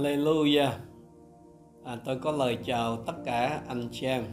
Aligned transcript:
Hallelujah. 0.00 0.70
À, 1.84 1.96
tôi 2.04 2.18
có 2.18 2.32
lời 2.32 2.58
chào 2.64 2.96
tất 2.96 3.12
cả 3.24 3.60
anh 3.68 3.88
chị 3.92 4.06
em. 4.06 4.24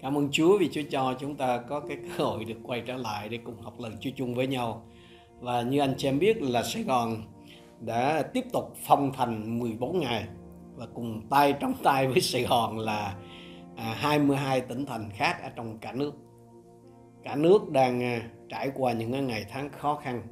Cảm 0.00 0.18
ơn 0.18 0.28
Chúa 0.30 0.58
vì 0.58 0.68
Chúa 0.72 0.80
cho 0.90 1.14
chúng 1.20 1.36
ta 1.36 1.58
có 1.58 1.80
cái 1.80 1.96
cơ 1.96 2.24
hội 2.24 2.44
được 2.44 2.54
quay 2.62 2.82
trở 2.86 2.96
lại 2.96 3.28
để 3.28 3.38
cùng 3.44 3.62
học 3.62 3.74
lời 3.78 3.92
Chúa 4.00 4.10
chung 4.16 4.34
với 4.34 4.46
nhau. 4.46 4.86
Và 5.40 5.62
như 5.62 5.80
anh 5.80 5.94
chị 5.98 6.08
em 6.08 6.18
biết 6.18 6.42
là 6.42 6.62
Sài 6.62 6.82
Gòn 6.82 7.22
đã 7.80 8.22
tiếp 8.22 8.44
tục 8.52 8.74
phong 8.86 9.12
thành 9.12 9.58
14 9.58 10.00
ngày 10.00 10.24
và 10.76 10.86
cùng 10.94 11.22
tay 11.30 11.54
trong 11.60 11.74
tay 11.82 12.08
với 12.08 12.20
Sài 12.20 12.42
Gòn 12.42 12.78
là 12.78 13.16
à, 13.76 13.94
22 13.98 14.60
tỉnh 14.60 14.86
thành 14.86 15.10
khác 15.10 15.42
ở 15.42 15.48
trong 15.56 15.78
cả 15.78 15.92
nước. 15.92 16.14
Cả 17.22 17.36
nước 17.36 17.70
đang 17.70 18.02
à, 18.02 18.30
trải 18.48 18.70
qua 18.74 18.92
những 18.92 19.26
ngày 19.26 19.44
tháng 19.50 19.70
khó 19.70 19.94
khăn 19.94 20.22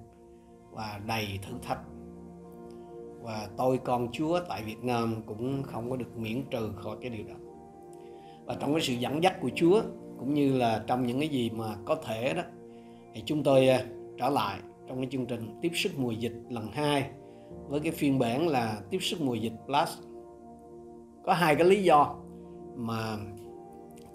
và 0.71 1.01
đầy 1.07 1.39
thử 1.43 1.55
thách 1.63 1.79
và 3.25 3.49
tôi 3.57 3.79
con 3.85 4.09
Chúa 4.13 4.41
tại 4.49 4.63
Việt 4.63 4.85
Nam 4.85 5.23
cũng 5.27 5.63
không 5.63 5.91
có 5.91 5.97
được 5.97 6.17
miễn 6.17 6.43
trừ 6.51 6.73
khỏi 6.77 6.97
cái 7.01 7.11
điều 7.11 7.25
đó. 7.27 7.35
Và 8.45 8.57
trong 8.61 8.73
cái 8.73 8.83
sự 8.83 8.93
dẫn 8.93 9.23
dắt 9.23 9.41
của 9.41 9.51
Chúa, 9.55 9.83
cũng 10.19 10.35
như 10.35 10.59
là 10.59 10.85
trong 10.87 11.07
những 11.07 11.21
cái 11.21 11.29
gì 11.29 11.51
mà 11.51 11.77
có 11.85 11.95
thể 11.95 12.35
đó, 12.35 12.43
thì 13.15 13.23
chúng 13.27 13.43
tôi 13.43 13.69
à, 13.69 13.85
trở 14.19 14.29
lại 14.29 14.59
trong 14.89 14.97
cái 14.97 15.07
chương 15.11 15.27
trình 15.27 15.59
tiếp 15.63 15.71
sức 15.75 15.93
mùa 15.97 16.11
dịch 16.11 16.33
lần 16.49 16.69
2 16.73 17.11
với 17.69 17.81
cái 17.81 17.93
phiên 17.93 18.19
bản 18.19 18.49
là 18.49 18.81
tiếp 18.91 18.99
sức 19.01 19.21
mùa 19.21 19.35
dịch 19.35 19.53
plus. 19.67 19.99
Có 21.25 21.33
hai 21.33 21.57
cái 21.57 21.67
lý 21.67 21.83
do 21.83 22.17
mà 22.77 23.17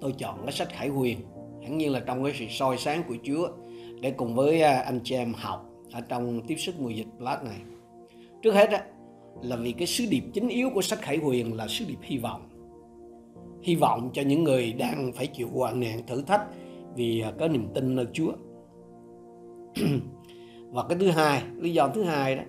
tôi 0.02 0.14
chọn 0.18 0.42
cái 0.44 0.52
sách 0.52 0.70
Khải 0.70 0.88
Huyền. 0.88 1.20
Hẳn 1.62 1.78
nhiên 1.78 1.92
là 1.92 2.00
trong 2.00 2.24
cái 2.24 2.34
sự 2.40 2.46
soi 2.50 2.78
sáng 2.78 3.04
của 3.08 3.16
Chúa 3.24 3.50
để 4.02 4.12
cùng 4.12 4.36
với 4.36 4.62
à, 4.62 4.80
anh 4.80 5.00
chị 5.04 5.16
em 5.16 5.34
học 5.34 5.66
ở 5.92 6.02
trong 6.02 6.42
tiếp 6.48 6.56
sức 6.56 6.80
mùa 6.80 6.90
dịch 6.90 7.08
plus 7.18 7.44
này. 7.44 7.60
Trước 8.42 8.54
hết 8.54 8.70
là 9.42 9.56
vì 9.56 9.72
cái 9.72 9.88
sứ 9.88 10.06
điệp 10.10 10.24
chính 10.34 10.48
yếu 10.48 10.70
của 10.70 10.82
sách 10.82 11.02
Khải 11.02 11.18
Huyền 11.18 11.56
là 11.56 11.68
sứ 11.68 11.86
điệp 11.88 11.98
hy 12.02 12.18
vọng. 12.18 12.42
Hy 13.62 13.76
vọng 13.76 14.10
cho 14.14 14.22
những 14.22 14.44
người 14.44 14.74
đang 14.74 15.12
phải 15.16 15.28
chịu 15.28 15.50
hoạn 15.54 15.80
nạn 15.80 16.02
thử 16.08 16.22
thách 16.22 16.42
vì 16.96 17.22
à, 17.22 17.32
có 17.40 17.48
niềm 17.48 17.68
tin 17.74 17.96
nơi 17.96 18.06
Chúa. 18.14 18.32
Và 20.72 20.84
cái 20.90 20.98
thứ 20.98 21.10
hai, 21.10 21.44
lý 21.58 21.74
do 21.74 21.88
thứ 21.88 22.04
hai 22.04 22.36
đó 22.36 22.44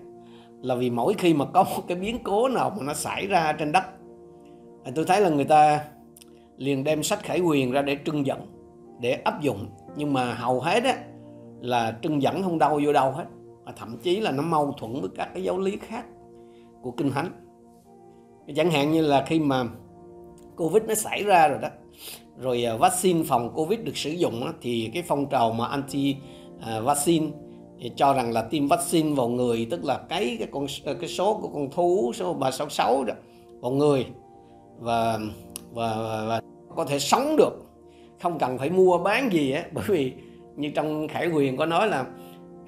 là 0.61 0.75
vì 0.75 0.89
mỗi 0.89 1.13
khi 1.13 1.33
mà 1.33 1.45
có 1.45 1.63
một 1.63 1.83
cái 1.87 1.97
biến 1.97 2.17
cố 2.23 2.47
nào 2.47 2.69
mà 2.77 2.83
nó 2.83 2.93
xảy 2.93 3.27
ra 3.27 3.53
trên 3.53 3.71
đất 3.71 3.83
tôi 4.95 5.05
thấy 5.05 5.21
là 5.21 5.29
người 5.29 5.45
ta 5.45 5.85
liền 6.57 6.83
đem 6.83 7.03
sách 7.03 7.23
khải 7.23 7.39
huyền 7.39 7.71
ra 7.71 7.81
để 7.81 7.97
trưng 8.05 8.25
dẫn 8.25 8.39
để 8.99 9.11
áp 9.11 9.41
dụng 9.41 9.65
nhưng 9.95 10.13
mà 10.13 10.33
hầu 10.33 10.61
hết 10.61 10.83
á 10.83 10.95
là 11.61 11.97
trưng 12.01 12.21
dẫn 12.21 12.43
không 12.43 12.59
đâu 12.59 12.79
vô 12.85 12.93
đâu 12.93 13.11
hết 13.11 13.25
mà 13.63 13.71
thậm 13.71 13.97
chí 13.97 14.19
là 14.19 14.31
nó 14.31 14.43
mâu 14.43 14.71
thuẫn 14.71 15.01
với 15.01 15.09
các 15.15 15.29
cái 15.33 15.43
giáo 15.43 15.59
lý 15.59 15.77
khác 15.77 16.05
của 16.81 16.91
kinh 16.91 17.11
thánh. 17.11 17.31
Chẳng 18.55 18.71
hạn 18.71 18.91
như 18.91 19.01
là 19.01 19.25
khi 19.27 19.39
mà 19.39 19.65
covid 20.57 20.83
nó 20.83 20.95
xảy 20.95 21.23
ra 21.23 21.47
rồi 21.47 21.59
đó 21.61 21.67
rồi 22.37 22.63
à, 22.63 22.75
vaccine 22.77 23.23
phòng 23.23 23.53
covid 23.55 23.79
được 23.79 23.97
sử 23.97 24.09
dụng 24.09 24.45
đó, 24.45 24.53
thì 24.61 24.91
cái 24.93 25.03
phong 25.03 25.29
trào 25.29 25.51
mà 25.51 25.65
anti 25.65 26.15
à, 26.61 26.79
vaccine 26.79 27.27
thì 27.79 27.91
cho 27.95 28.13
rằng 28.13 28.31
là 28.31 28.41
tiêm 28.41 28.67
vaccine 28.67 29.15
vào 29.15 29.27
người 29.27 29.67
tức 29.71 29.85
là 29.85 29.97
cái 30.09 30.35
cái 30.39 30.47
con 30.51 30.65
cái 30.85 31.09
số 31.09 31.39
của 31.41 31.47
con 31.47 31.71
thú 31.71 32.11
số 32.15 32.33
366 32.33 33.03
đó 33.03 33.13
vào 33.61 33.71
người. 33.71 34.05
Và 34.79 35.19
và, 35.73 35.95
và, 35.95 36.25
và 36.25 36.41
có 36.75 36.85
thể 36.85 36.99
sống 36.99 37.35
được 37.37 37.65
không 38.21 38.39
cần 38.39 38.57
phải 38.57 38.69
mua 38.69 38.97
bán 38.97 39.33
gì 39.33 39.51
á 39.51 39.63
bởi 39.71 39.83
vì 39.87 40.13
như 40.55 40.71
trong 40.75 41.07
khải 41.07 41.27
quyền 41.27 41.57
có 41.57 41.65
nói 41.65 41.87
là 41.87 42.05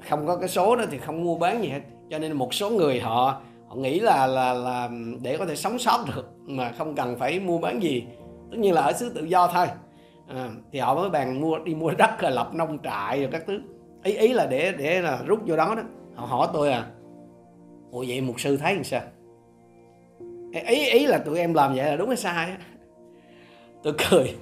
không 0.10 0.28
có 0.28 0.38
cái 0.38 0.50
số 0.50 0.76
đó 0.76 0.84
thì 0.92 0.98
không 0.98 1.24
mua 1.24 1.38
bán 1.38 1.64
gì 1.64 1.70
hết. 1.70 1.82
Cho 2.10 2.20
nên 2.20 2.34
một 2.34 2.54
số 2.54 2.70
người 2.70 3.00
họ 3.00 3.42
họ 3.74 3.80
nghĩ 3.80 4.00
là 4.00 4.28
là 4.28 4.54
là 4.54 4.90
để 5.22 5.38
có 5.38 5.46
thể 5.46 5.56
sống 5.56 5.80
sót 5.80 6.06
được 6.16 6.30
mà 6.46 6.72
không 6.78 6.96
cần 6.96 7.16
phải 7.20 7.40
mua 7.40 7.58
bán 7.58 7.84
gì. 7.84 8.04
Tất 8.52 8.58
nhiên 8.60 8.74
là 8.74 8.82
ở 8.82 8.94
xứ 8.94 9.12
tự 9.16 9.24
do 9.24 9.48
thôi. 9.48 9.68
À, 10.28 10.50
thì 10.72 10.80
họ 10.80 10.96
mới 10.96 11.10
bàn 11.10 11.42
mua 11.42 11.60
đi 11.60 11.76
mua 11.76 11.92
đất 11.92 12.20
rồi 12.20 12.32
lập 12.32 12.54
nông 12.54 12.78
trại 12.84 13.20
rồi 13.20 13.30
các 13.32 13.44
thứ. 13.48 13.62
Ý 14.04 14.14
ý 14.14 14.34
là 14.34 14.46
để 14.46 14.74
để 14.78 15.02
là 15.02 15.20
rút 15.26 15.40
vô 15.46 15.56
đó 15.56 15.76
đó. 15.76 15.84
Họ 16.16 16.26
hỏi 16.26 16.48
tôi 16.54 16.72
à 16.72 16.86
ủa 17.92 18.06
vậy 18.08 18.22
mục 18.22 18.40
sư 18.40 18.58
thấy 18.58 18.76
làm 18.76 18.84
sao? 18.84 19.02
Ý 20.68 20.90
ý 20.90 21.06
là 21.06 21.18
tụi 21.18 21.40
em 21.40 21.54
làm 21.54 21.76
vậy 21.76 21.86
là 21.86 21.96
đúng 21.96 22.08
hay 22.08 22.18
sai 22.18 22.46
á? 22.46 22.58
Tôi 23.84 23.94
cười 24.10 24.36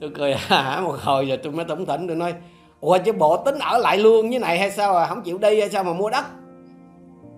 tôi 0.00 0.10
cười 0.14 0.34
hả 0.34 0.80
một 0.80 0.96
hồi 1.00 1.26
rồi 1.26 1.36
tôi 1.36 1.52
mới 1.52 1.64
tổng 1.64 1.86
tỉnh 1.86 2.06
tôi 2.06 2.16
nói 2.16 2.34
ủa 2.80 2.98
chứ 2.98 3.12
bộ 3.12 3.36
tính 3.36 3.58
ở 3.58 3.78
lại 3.78 3.98
luôn 3.98 4.30
như 4.30 4.38
này 4.38 4.58
hay 4.58 4.70
sao 4.70 4.96
à? 4.96 5.06
Không 5.06 5.22
chịu 5.22 5.38
đi 5.38 5.60
hay 5.60 5.70
sao 5.70 5.84
mà 5.84 5.92
mua 5.92 6.10
đất? 6.10 6.24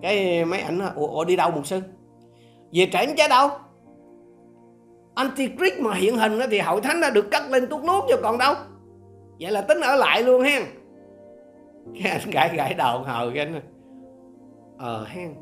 Cái 0.01 0.45
mấy 0.45 0.59
ảnh 0.59 0.79
ủa, 0.95 1.07
ủa 1.07 1.25
đi 1.25 1.35
đâu 1.35 1.51
mục 1.51 1.67
sư? 1.67 1.81
Về 2.73 2.89
trển 2.91 3.09
chứ 3.17 3.23
đâu. 3.29 3.49
Antichrist 5.15 5.79
mà 5.79 5.93
hiện 5.93 6.17
hình 6.17 6.39
đó 6.39 6.45
thì 6.51 6.59
hội 6.59 6.81
thánh 6.81 7.01
đã 7.01 7.09
được 7.09 7.31
cắt 7.31 7.51
lên 7.51 7.67
tuốt 7.67 7.83
nuốt 7.83 8.03
cho 8.09 8.17
còn 8.23 8.37
đâu. 8.37 8.53
Vậy 9.39 9.51
là 9.51 9.61
tính 9.61 9.79
ở 9.81 9.95
lại 9.95 10.23
luôn 10.23 10.41
hen. 10.41 10.63
Cái 12.01 12.11
anh 12.11 12.31
gãi 12.31 12.55
gãi 12.55 12.73
đầu 12.73 12.99
hờ 12.99 13.31
cái 13.35 13.45
anh 13.45 13.61
ờ 14.77 15.05
hen. 15.05 15.35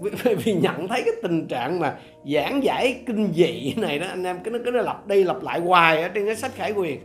Vì, 0.00 0.34
vì 0.34 0.54
nhận 0.54 0.88
thấy 0.88 1.02
cái 1.04 1.14
tình 1.22 1.46
trạng 1.48 1.80
mà 1.80 1.98
giảng 2.34 2.64
giải 2.64 3.02
kinh 3.06 3.32
dị 3.32 3.74
này 3.76 3.98
đó 3.98 4.06
anh 4.06 4.24
em 4.24 4.38
cứ 4.44 4.50
nó 4.50 4.58
cứ 4.64 4.70
nó 4.70 4.80
lặp 4.80 5.06
đi 5.06 5.24
lặp 5.24 5.42
lại 5.42 5.60
hoài 5.60 6.02
ở 6.02 6.08
trên 6.08 6.26
cái 6.26 6.36
sách 6.36 6.52
khải 6.54 6.72
quyền. 6.72 7.00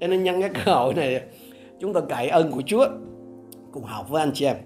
Cho 0.00 0.06
nên 0.06 0.22
nhân 0.22 0.40
cái 0.40 0.50
cơ 0.64 0.74
hội 0.74 0.94
này 0.94 1.22
chúng 1.80 1.92
ta 1.92 2.00
cậy 2.08 2.28
ơn 2.28 2.52
của 2.52 2.62
Chúa 2.66 2.86
cùng 3.72 3.84
học 3.84 4.08
với 4.08 4.22
anh 4.22 4.30
chị 4.34 4.46
em 4.46 4.56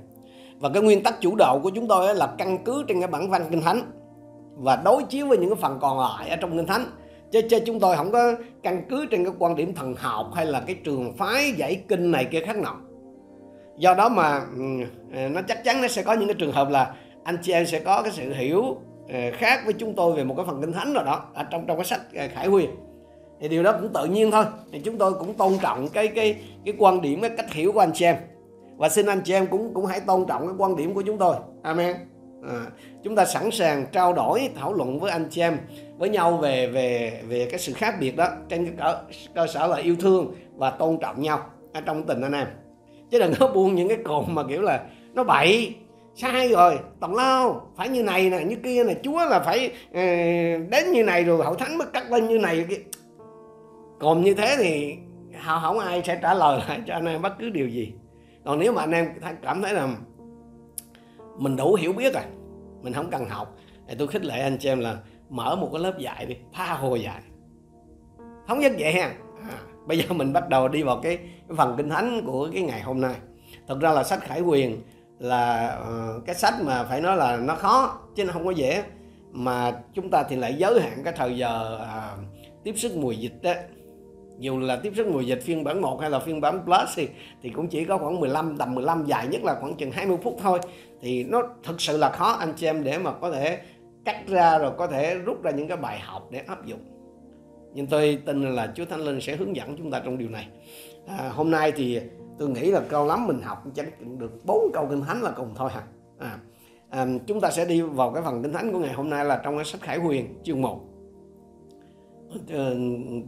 và 0.63 0.69
cái 0.69 0.83
nguyên 0.83 1.03
tắc 1.03 1.21
chủ 1.21 1.35
đạo 1.37 1.61
của 1.63 1.71
chúng 1.71 1.89
tôi 1.89 2.15
là 2.15 2.27
căn 2.39 2.59
cứ 2.65 2.85
trên 2.89 3.01
cái 3.01 3.09
bản 3.09 3.31
văn 3.31 3.47
kinh 3.51 3.61
thánh 3.61 3.83
và 4.57 4.77
đối 4.85 5.03
chiếu 5.03 5.27
với 5.27 5.39
những 5.39 5.51
cái 5.51 5.59
phần 5.61 5.79
còn 5.81 6.01
lại 6.01 6.29
ở 6.29 6.37
trong 6.37 6.57
kinh 6.57 6.67
thánh. 6.67 6.85
Chứ, 7.33 7.41
chứ 7.51 7.59
chúng 7.67 7.81
tôi 7.81 7.97
không 7.97 8.13
có 8.13 8.35
căn 8.63 8.83
cứ 8.89 9.07
trên 9.07 9.25
cái 9.25 9.33
quan 9.39 9.57
điểm 9.57 9.75
thần 9.75 9.95
học 9.95 10.31
hay 10.35 10.47
là 10.47 10.61
cái 10.67 10.77
trường 10.85 11.17
phái 11.17 11.53
giải 11.53 11.83
kinh 11.89 12.11
này 12.11 12.25
kia 12.25 12.41
khác 12.41 12.57
nào. 12.57 12.77
Do 13.79 13.95
đó 13.95 14.09
mà 14.09 14.41
ừ, 15.13 15.29
nó 15.29 15.41
chắc 15.49 15.65
chắn 15.65 15.83
nó 15.83 15.89
sẽ 15.89 16.03
có 16.03 16.13
những 16.13 16.29
cái 16.29 16.37
trường 16.39 16.53
hợp 16.53 16.71
là 16.71 16.95
anh 17.25 17.39
chị 17.43 17.53
em 17.53 17.67
sẽ 17.67 17.81
có 17.81 18.03
cái 18.03 18.13
sự 18.13 18.33
hiểu 18.33 18.77
ừ, 19.09 19.15
khác 19.33 19.61
với 19.65 19.75
chúng 19.75 19.95
tôi 19.95 20.13
về 20.13 20.25
một 20.25 20.35
cái 20.37 20.47
phần 20.47 20.61
kinh 20.61 20.73
thánh 20.73 20.93
nào 20.93 21.05
đó 21.05 21.25
ở 21.35 21.45
trong 21.45 21.67
trong 21.67 21.77
cái 21.77 21.85
sách 21.85 22.01
ờ, 22.15 22.29
khải 22.35 22.47
huyền. 22.47 22.71
Thì 23.41 23.49
điều 23.49 23.63
đó 23.63 23.73
cũng 23.81 23.93
tự 23.93 24.05
nhiên 24.05 24.31
thôi. 24.31 24.45
Thì 24.73 24.81
chúng 24.81 24.99
tôi 24.99 25.13
cũng 25.13 25.35
tôn 25.35 25.53
trọng 25.63 25.89
cái 25.89 26.09
cái 26.09 26.37
cái 26.65 26.75
quan 26.79 27.01
điểm 27.01 27.21
cái 27.21 27.31
cách 27.37 27.53
hiểu 27.53 27.73
của 27.73 27.81
anh 27.81 27.93
chị 27.95 28.05
em 28.05 28.17
và 28.83 28.89
xin 28.89 29.07
anh 29.07 29.21
chị 29.25 29.33
em 29.33 29.47
cũng 29.47 29.75
cũng 29.75 29.87
hãy 29.87 30.01
tôn 30.01 30.25
trọng 30.29 30.47
cái 30.47 30.55
quan 30.59 30.77
điểm 30.77 30.95
của 30.95 31.03
chúng 31.03 31.19
tôi. 31.19 31.37
Amen. 31.63 31.97
À, 32.49 32.67
chúng 33.03 33.17
ta 33.17 33.25
sẵn 33.25 33.51
sàng 33.51 33.87
trao 33.93 34.13
đổi 34.13 34.51
thảo 34.57 34.73
luận 34.75 35.01
với 35.01 35.11
anh 35.11 35.27
chị 35.31 35.41
em 35.41 35.59
với 35.99 36.09
nhau 36.09 36.37
về 36.37 36.67
về 36.67 37.21
về 37.29 37.49
cái 37.51 37.59
sự 37.59 37.73
khác 37.73 37.95
biệt 38.01 38.17
đó 38.17 38.29
trên 38.49 38.65
cái 38.67 38.75
cơ, 38.79 39.03
cơ 39.35 39.47
sở 39.47 39.67
là 39.67 39.77
yêu 39.77 39.97
thương 40.01 40.35
và 40.57 40.71
tôn 40.71 40.99
trọng 41.01 41.23
nhau 41.23 41.47
ở 41.73 41.81
trong 41.81 42.03
tình 42.03 42.21
anh 42.21 42.33
em. 42.33 42.47
Chứ 43.11 43.19
đừng 43.19 43.33
có 43.41 43.49
buông 43.49 43.75
những 43.75 43.89
cái 43.89 43.99
cồn 44.05 44.25
mà 44.29 44.43
kiểu 44.49 44.63
là 44.63 44.85
nó 45.15 45.25
bậy 45.25 45.75
sai 46.15 46.49
rồi 46.49 46.79
tòng 47.01 47.15
lao 47.15 47.71
phải 47.77 47.89
như 47.89 48.03
này 48.03 48.31
nè 48.31 48.41
như 48.41 48.57
kia 48.57 48.85
nè 48.85 48.95
chúa 49.03 49.25
là 49.27 49.41
phải 49.41 49.73
ờ, 49.93 50.03
đến 50.71 50.93
như 50.93 51.05
này 51.05 51.25
rồi 51.25 51.45
hậu 51.45 51.55
thánh 51.55 51.79
mới 51.79 51.89
cắt 51.93 52.13
lên 52.13 52.29
như 52.29 52.39
này 52.39 52.65
kia. 52.69 52.79
Còn 54.01 54.23
như 54.23 54.35
thế 54.35 54.57
thì 54.59 54.97
không 55.45 55.79
ai 55.79 56.03
sẽ 56.07 56.19
trả 56.23 56.35
lời 56.35 56.61
lại 56.69 56.81
cho 56.87 56.95
anh 56.95 57.07
em 57.07 57.23
bất 57.23 57.33
cứ 57.39 57.51
điều 57.51 57.69
gì 57.69 57.93
còn 58.45 58.59
nếu 58.59 58.73
mà 58.73 58.83
anh 58.83 58.91
em 58.91 59.09
cảm 59.43 59.63
thấy 59.63 59.75
là 59.75 59.89
mình 61.39 61.57
đủ 61.57 61.75
hiểu 61.75 61.93
biết 61.93 62.15
rồi 62.15 62.23
mình 62.83 62.93
không 62.93 63.11
cần 63.11 63.25
học 63.25 63.57
thì 63.89 63.95
tôi 63.99 64.09
khích 64.09 64.25
lệ 64.25 64.41
anh 64.41 64.59
chị 64.59 64.69
em 64.69 64.81
là 64.81 64.97
mở 65.29 65.57
một 65.57 65.69
cái 65.73 65.83
lớp 65.83 65.99
dạy 65.99 66.27
đi 66.27 66.37
tha 66.53 66.75
hồ 66.75 66.95
dạy. 66.95 67.23
Thống 68.49 68.61
nhất 68.61 68.73
vậy 68.79 68.93
ha. 68.93 69.15
À, 69.51 69.59
bây 69.87 69.99
giờ 69.99 70.15
mình 70.15 70.33
bắt 70.33 70.49
đầu 70.49 70.69
đi 70.69 70.83
vào 70.83 71.01
cái, 71.03 71.17
cái 71.17 71.57
phần 71.57 71.75
kinh 71.77 71.89
thánh 71.89 72.23
của 72.27 72.49
cái 72.53 72.63
ngày 72.63 72.81
hôm 72.81 73.01
nay. 73.01 73.15
Thật 73.69 73.81
ra 73.81 73.93
là 73.93 74.05
sách 74.05 74.21
khải 74.21 74.41
quyền 74.41 74.83
là 75.19 75.77
uh, 75.81 76.27
cái 76.27 76.35
sách 76.35 76.55
mà 76.63 76.85
phải 76.85 77.01
nói 77.01 77.17
là 77.17 77.37
nó 77.37 77.55
khó 77.55 77.99
chứ 78.15 78.25
nó 78.25 78.33
không 78.33 78.45
có 78.45 78.51
dễ. 78.51 78.83
Mà 79.31 79.73
chúng 79.95 80.11
ta 80.11 80.23
thì 80.29 80.37
lại 80.37 80.55
giới 80.55 80.81
hạn 80.81 81.03
cái 81.05 81.13
thời 81.17 81.37
giờ 81.37 81.81
uh, 81.83 82.25
tiếp 82.65 82.75
sức 82.77 82.97
mùa 82.97 83.13
dịch 83.13 83.43
đó 83.43 83.53
dù 84.39 84.59
là 84.59 84.77
tiếp 84.77 84.93
sức 84.97 85.07
mùa 85.07 85.21
dịch 85.21 85.43
phiên 85.43 85.65
bản 85.65 85.81
1 85.81 86.01
hay 86.01 86.11
là 86.11 86.19
phiên 86.19 86.41
bản 86.41 86.65
plus 86.65 86.89
thì 86.97 87.09
thì 87.43 87.51
cũng 87.51 87.69
chỉ 87.69 87.85
có 87.85 87.99
khoảng 87.99 88.21
15 88.21 88.57
tầm 88.57 88.75
15 88.75 89.05
dài 89.07 89.27
nhất 89.27 89.45
là 89.45 89.57
khoảng 89.61 89.75
chừng 89.75 89.91
20 89.91 90.17
phút 90.23 90.39
thôi. 90.43 90.59
Thì 91.01 91.25
nó 91.25 91.43
thực 91.63 91.81
sự 91.81 91.97
là 91.97 92.11
khó 92.11 92.33
anh 92.33 92.53
chị 92.57 92.67
em 92.67 92.85
để 92.85 92.99
mà 92.99 93.13
có 93.13 93.31
thể 93.31 93.59
cắt 94.05 94.29
ra 94.29 94.59
rồi 94.59 94.73
có 94.79 94.87
thể 94.87 95.15
rút 95.15 95.43
ra 95.43 95.51
những 95.51 95.69
cái 95.69 95.77
bài 95.77 95.99
học 96.01 96.29
để 96.31 96.39
áp 96.47 96.67
dụng. 96.67 96.81
Nhưng 97.75 97.87
tôi 97.87 98.19
tin 98.27 98.55
là 98.55 98.73
Chúa 98.75 98.85
Thánh 98.85 99.01
Linh 99.01 99.21
sẽ 99.21 99.37
hướng 99.37 99.57
dẫn 99.57 99.77
chúng 99.77 99.91
ta 99.91 100.01
trong 100.05 100.19
điều 100.19 100.29
này. 100.29 100.49
À, 101.07 101.31
hôm 101.35 101.51
nay 101.51 101.73
thì 101.73 102.01
tôi 102.39 102.49
nghĩ 102.49 102.71
là 102.71 102.81
câu 102.89 103.07
lắm 103.07 103.27
mình 103.27 103.41
học 103.43 103.65
chắc 103.75 103.87
được 104.19 104.45
bốn 104.45 104.71
câu 104.73 104.87
kinh 104.91 105.01
thánh 105.01 105.23
là 105.23 105.31
cùng 105.31 105.55
thôi 105.55 105.71
hả? 105.75 105.83
À, 106.19 106.39
à, 106.91 107.07
chúng 107.27 107.41
ta 107.41 107.51
sẽ 107.51 107.65
đi 107.65 107.81
vào 107.81 108.13
cái 108.13 108.23
phần 108.23 108.43
kinh 108.43 108.53
thánh 108.53 108.73
của 108.73 108.79
ngày 108.79 108.93
hôm 108.93 109.11
nay 109.11 109.25
là 109.25 109.41
trong 109.45 109.57
cái 109.57 109.65
sách 109.65 109.81
Khải 109.81 109.99
Huyền 109.99 110.35
chương 110.45 110.63
1 110.63 110.81
Ờ, 112.51 112.77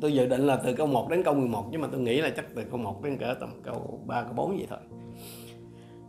tôi 0.01 0.15
dự 0.15 0.27
định 0.27 0.47
là 0.47 0.57
từ 0.57 0.73
câu 0.73 0.87
1 0.87 1.09
đến 1.11 1.23
câu 1.23 1.35
11 1.35 1.65
nhưng 1.71 1.81
mà 1.81 1.89
tôi 1.93 2.01
nghĩ 2.01 2.21
là 2.21 2.31
chắc 2.37 2.45
từ 2.55 2.63
câu 2.71 2.79
1 2.79 3.03
đến 3.03 3.19
cỡ 3.19 3.35
tầm 3.41 3.51
câu 3.65 4.01
3 4.07 4.23
câu 4.23 4.33
4 4.33 4.57
vậy 4.57 4.67
thôi 4.71 4.79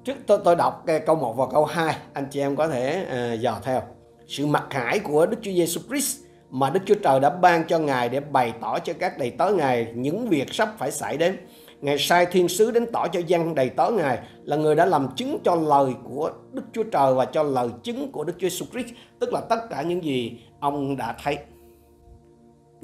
trước 0.04 0.14
tôi 0.28 0.40
tôi 0.44 0.56
đọc 0.56 0.84
ờ, 0.88 1.00
câu 1.06 1.16
1 1.16 1.34
và 1.38 1.46
câu 1.52 1.66
2 1.66 1.96
anh 2.14 2.25
chị 2.32 2.40
em 2.40 2.56
có 2.56 2.68
thể 2.68 3.06
uh, 3.34 3.40
dò 3.40 3.60
theo 3.64 3.82
sự 4.28 4.46
mặc 4.46 4.68
khải 4.70 5.00
của 5.00 5.25
Đức 5.25 5.38
Chúa 5.42 5.52
Giêsu 5.52 5.82
Christ 5.88 6.25
mà 6.50 6.70
Đức 6.70 6.80
Chúa 6.86 6.96
Trời 7.04 7.20
đã 7.20 7.30
ban 7.30 7.68
cho 7.68 7.80
Ngài 7.80 8.10
để 8.10 8.20
bày 8.20 8.54
tỏ 8.62 8.80
cho 8.80 8.94
các 9.00 9.18
đầy 9.18 9.30
tớ 9.30 9.52
Ngài 9.52 9.88
những 9.96 10.28
việc 10.28 10.54
sắp 10.54 10.70
phải 10.78 10.92
xảy 10.92 11.18
đến. 11.18 11.38
Ngài 11.82 11.98
sai 11.98 12.25
thiên 12.25 12.48
sứ 12.48 12.72
đến 12.72 12.86
tỏ 12.94 13.08
cho 13.08 13.20
dân 13.28 13.56
đầy 13.56 13.70
tớ 13.70 13.92
Ngài 13.92 14.20
là 14.44 14.56
người 14.56 14.75
đã 14.75 14.86
làm 14.86 15.08
chứng 15.16 15.38
cho 15.44 15.56
lời 15.56 15.94
của 16.04 16.32
Đức 16.52 16.64
Chúa 16.74 16.84
Trời 16.84 17.14
và 17.14 17.25
cho 17.25 17.44
lời 17.44 17.70
chứng 17.84 18.12
của 18.12 18.24
Đức 18.24 18.34
Chúa 18.40 18.48
Jesus 18.48 18.66
Christ, 18.72 18.88
tức 19.20 19.34
là 19.34 19.42
tất 19.42 19.60
cả 19.70 19.82
những 19.82 20.04
gì 20.04 20.40
ông 20.60 20.98
đã 20.98 21.16
thấy. 21.24 21.38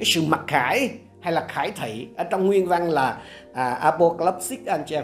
Cái 0.01 0.05
sự 0.05 0.21
mặc 0.27 0.41
khải 0.47 0.89
hay 1.19 1.33
là 1.33 1.45
khải 1.49 1.71
thị 1.71 2.07
ở 2.17 2.23
trong 2.23 2.45
nguyên 2.45 2.67
văn 2.67 2.89
là 2.89 3.21
à, 3.53 3.71
apocalyptic 3.71 4.65
anh 4.65 4.83
chị 4.85 4.95
em. 4.95 5.03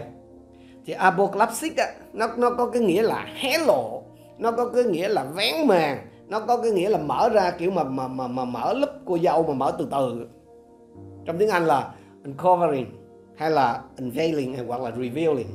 Thì 0.86 0.92
apocalyptic 0.92 1.76
á, 1.76 1.86
nó 2.12 2.26
nó 2.36 2.50
có 2.50 2.66
cái 2.66 2.82
nghĩa 2.82 3.02
là 3.02 3.26
hé 3.34 3.58
lộ, 3.58 4.02
nó 4.38 4.50
có 4.50 4.68
cái 4.68 4.84
nghĩa 4.84 5.08
là 5.08 5.24
vén 5.24 5.66
màn, 5.66 5.98
nó 6.28 6.40
có 6.40 6.56
cái 6.56 6.70
nghĩa 6.70 6.88
là 6.88 6.98
mở 6.98 7.28
ra 7.28 7.50
kiểu 7.50 7.70
mà 7.70 7.84
mà 7.84 8.08
mà, 8.08 8.26
mà 8.26 8.44
mở 8.44 8.72
lớp 8.72 8.92
cô 9.04 9.18
dâu 9.18 9.42
mà 9.42 9.54
mở 9.54 9.72
từ 9.78 9.88
từ. 9.90 10.28
Trong 11.24 11.38
tiếng 11.38 11.48
Anh 11.48 11.66
là 11.66 11.94
uncovering 12.24 12.86
hay 13.36 13.50
là 13.50 13.80
unveiling 13.98 14.54
hay 14.54 14.64
hoặc 14.66 14.80
là 14.80 14.90
revealing. 14.90 15.48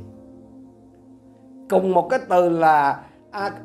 Cùng 1.69 1.93
một 1.93 2.07
cái 2.09 2.19
từ 2.29 2.49
là 2.49 3.03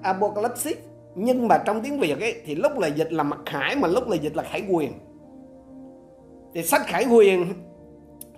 apocalyptic 0.03 0.85
nhưng 1.15 1.49
mà 1.49 1.59
trong 1.59 1.81
tiếng 1.83 1.99
Việt 1.99 2.21
ấy 2.21 2.43
thì 2.45 2.55
lúc 2.55 2.79
là 2.79 2.87
dịch 2.87 3.13
là 3.13 3.23
mặt 3.23 3.39
khải 3.47 3.77
mà 3.77 3.89
lúc 3.89 4.09
là 4.09 4.17
dịch 4.17 4.37
là 4.37 4.43
khải 4.43 4.63
quyền 4.71 4.93
thì 6.59 6.65
sách 6.65 6.87
khải 6.87 7.05
Huyền 7.05 7.53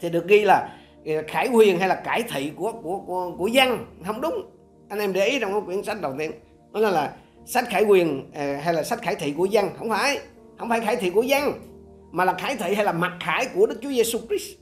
thì 0.01 0.11
được 0.11 0.29
ghi 0.29 0.41
là 0.41 0.69
ờ, 1.07 1.13
khải 1.29 1.49
Huyền 1.49 1.79
hay 1.79 1.89
là 1.89 1.95
cải 1.95 2.23
thị 2.23 2.51
của 2.57 2.73
của 2.73 2.99
của, 3.07 3.33
của 3.39 3.49
văn 3.53 3.87
không 4.07 4.21
đúng. 4.21 4.51
Anh 4.89 4.99
em 4.99 5.13
để 5.13 5.27
ý 5.27 5.39
trong 5.41 5.53
cái 5.53 5.61
quyển 5.67 5.83
sách 5.83 6.01
đầu 6.01 6.15
tiên. 6.19 6.31
Đó 6.73 6.81
là, 6.81 6.91
là 6.91 7.13
sách 7.47 7.65
khải 7.71 7.85
quyền 7.85 8.31
ờ, 8.35 8.57
hay 8.57 8.75
là 8.75 8.83
sách 8.83 9.03
khải 9.03 9.15
thị 9.15 9.35
của 9.37 9.49
văn. 9.53 9.71
Không 9.79 9.91
phải 9.91 10.19
không 10.59 10.69
phải 10.69 10.81
khải 10.81 10.97
thị 10.97 11.11
của 11.11 11.25
văn 11.29 11.53
mà 12.11 12.25
là 12.25 12.33
khải 12.33 12.57
thị 12.57 12.75
hay 12.75 12.85
là 12.85 12.93
mặt 12.93 13.13
khải 13.21 13.47
của 13.55 13.67
Đức 13.67 13.79
Chúa 13.83 13.89
Giêsu 13.89 14.19
Christ. 14.29 14.57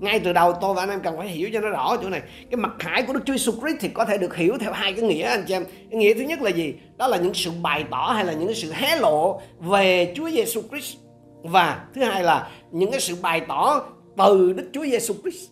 Ngay 0.00 0.20
từ 0.20 0.32
đầu 0.32 0.52
tôi 0.52 0.74
và 0.74 0.82
anh 0.82 0.90
em 0.90 1.00
cần 1.00 1.16
phải 1.16 1.28
hiểu 1.28 1.50
cho 1.52 1.60
nó 1.60 1.68
rõ 1.68 1.96
chỗ 2.02 2.08
này. 2.08 2.22
Cái 2.50 2.56
mặt 2.56 2.72
khải 2.78 3.02
của 3.02 3.12
Đức 3.12 3.20
Chúa 3.26 3.34
Jesus 3.34 3.60
Christ 3.60 3.76
thì 3.80 3.88
có 3.88 4.04
thể 4.04 4.18
được 4.18 4.36
hiểu 4.36 4.58
theo 4.60 4.72
hai 4.72 4.92
cái 4.92 5.02
nghĩa 5.02 5.22
anh 5.22 5.44
chị 5.46 5.54
em. 5.54 5.64
Cái 5.90 6.00
nghĩa 6.00 6.14
thứ 6.14 6.20
nhất 6.20 6.42
là 6.42 6.50
gì? 6.50 6.74
Đó 6.96 7.08
là 7.08 7.16
những 7.16 7.34
sự 7.34 7.50
bày 7.62 7.84
tỏ 7.90 8.12
hay 8.14 8.24
là 8.24 8.32
những 8.32 8.54
sự 8.54 8.72
hé 8.72 8.96
lộ 8.96 9.40
về 9.60 10.12
Chúa 10.16 10.30
Giêsu 10.30 10.62
Christ 10.70 10.96
và 11.42 11.86
thứ 11.94 12.04
hai 12.04 12.22
là 12.22 12.50
những 12.70 12.90
cái 12.90 13.00
sự 13.00 13.14
bày 13.22 13.40
tỏ 13.48 13.82
từ 14.16 14.52
Đức 14.52 14.70
Chúa 14.72 14.84
Giêsu 14.84 15.14
Christ 15.22 15.50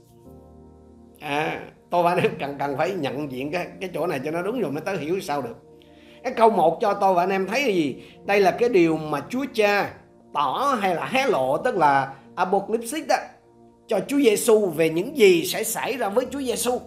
à 1.20 1.60
tôi 1.90 2.02
và 2.02 2.10
anh 2.12 2.18
em 2.18 2.32
cần 2.40 2.56
cần 2.58 2.76
phải 2.76 2.90
nhận 2.90 3.32
diện 3.32 3.52
cái 3.52 3.66
cái 3.80 3.90
chỗ 3.94 4.06
này 4.06 4.20
cho 4.24 4.30
nó 4.30 4.42
đúng 4.42 4.60
rồi 4.60 4.70
mới 4.70 4.80
tới 4.80 4.96
hiểu 4.96 5.20
sao 5.20 5.42
được 5.42 5.56
cái 6.22 6.32
câu 6.36 6.50
một 6.50 6.78
cho 6.80 6.94
tôi 6.94 7.14
và 7.14 7.22
anh 7.22 7.30
em 7.30 7.46
thấy 7.46 7.62
là 7.62 7.68
gì 7.68 8.02
đây 8.24 8.40
là 8.40 8.50
cái 8.50 8.68
điều 8.68 8.96
mà 8.96 9.20
Chúa 9.28 9.44
Cha 9.54 9.90
tỏ 10.34 10.76
hay 10.80 10.94
là 10.94 11.06
hé 11.06 11.26
lộ 11.26 11.56
tức 11.58 11.76
là 11.76 12.14
apocalypse 12.34 13.00
đó 13.08 13.16
cho 13.88 14.00
Chúa 14.08 14.18
Giêsu 14.18 14.66
về 14.66 14.90
những 14.90 15.16
gì 15.16 15.44
sẽ 15.44 15.64
xảy 15.64 15.96
ra 15.96 16.08
với 16.08 16.26
Chúa 16.30 16.40
Giêsu. 16.40 16.80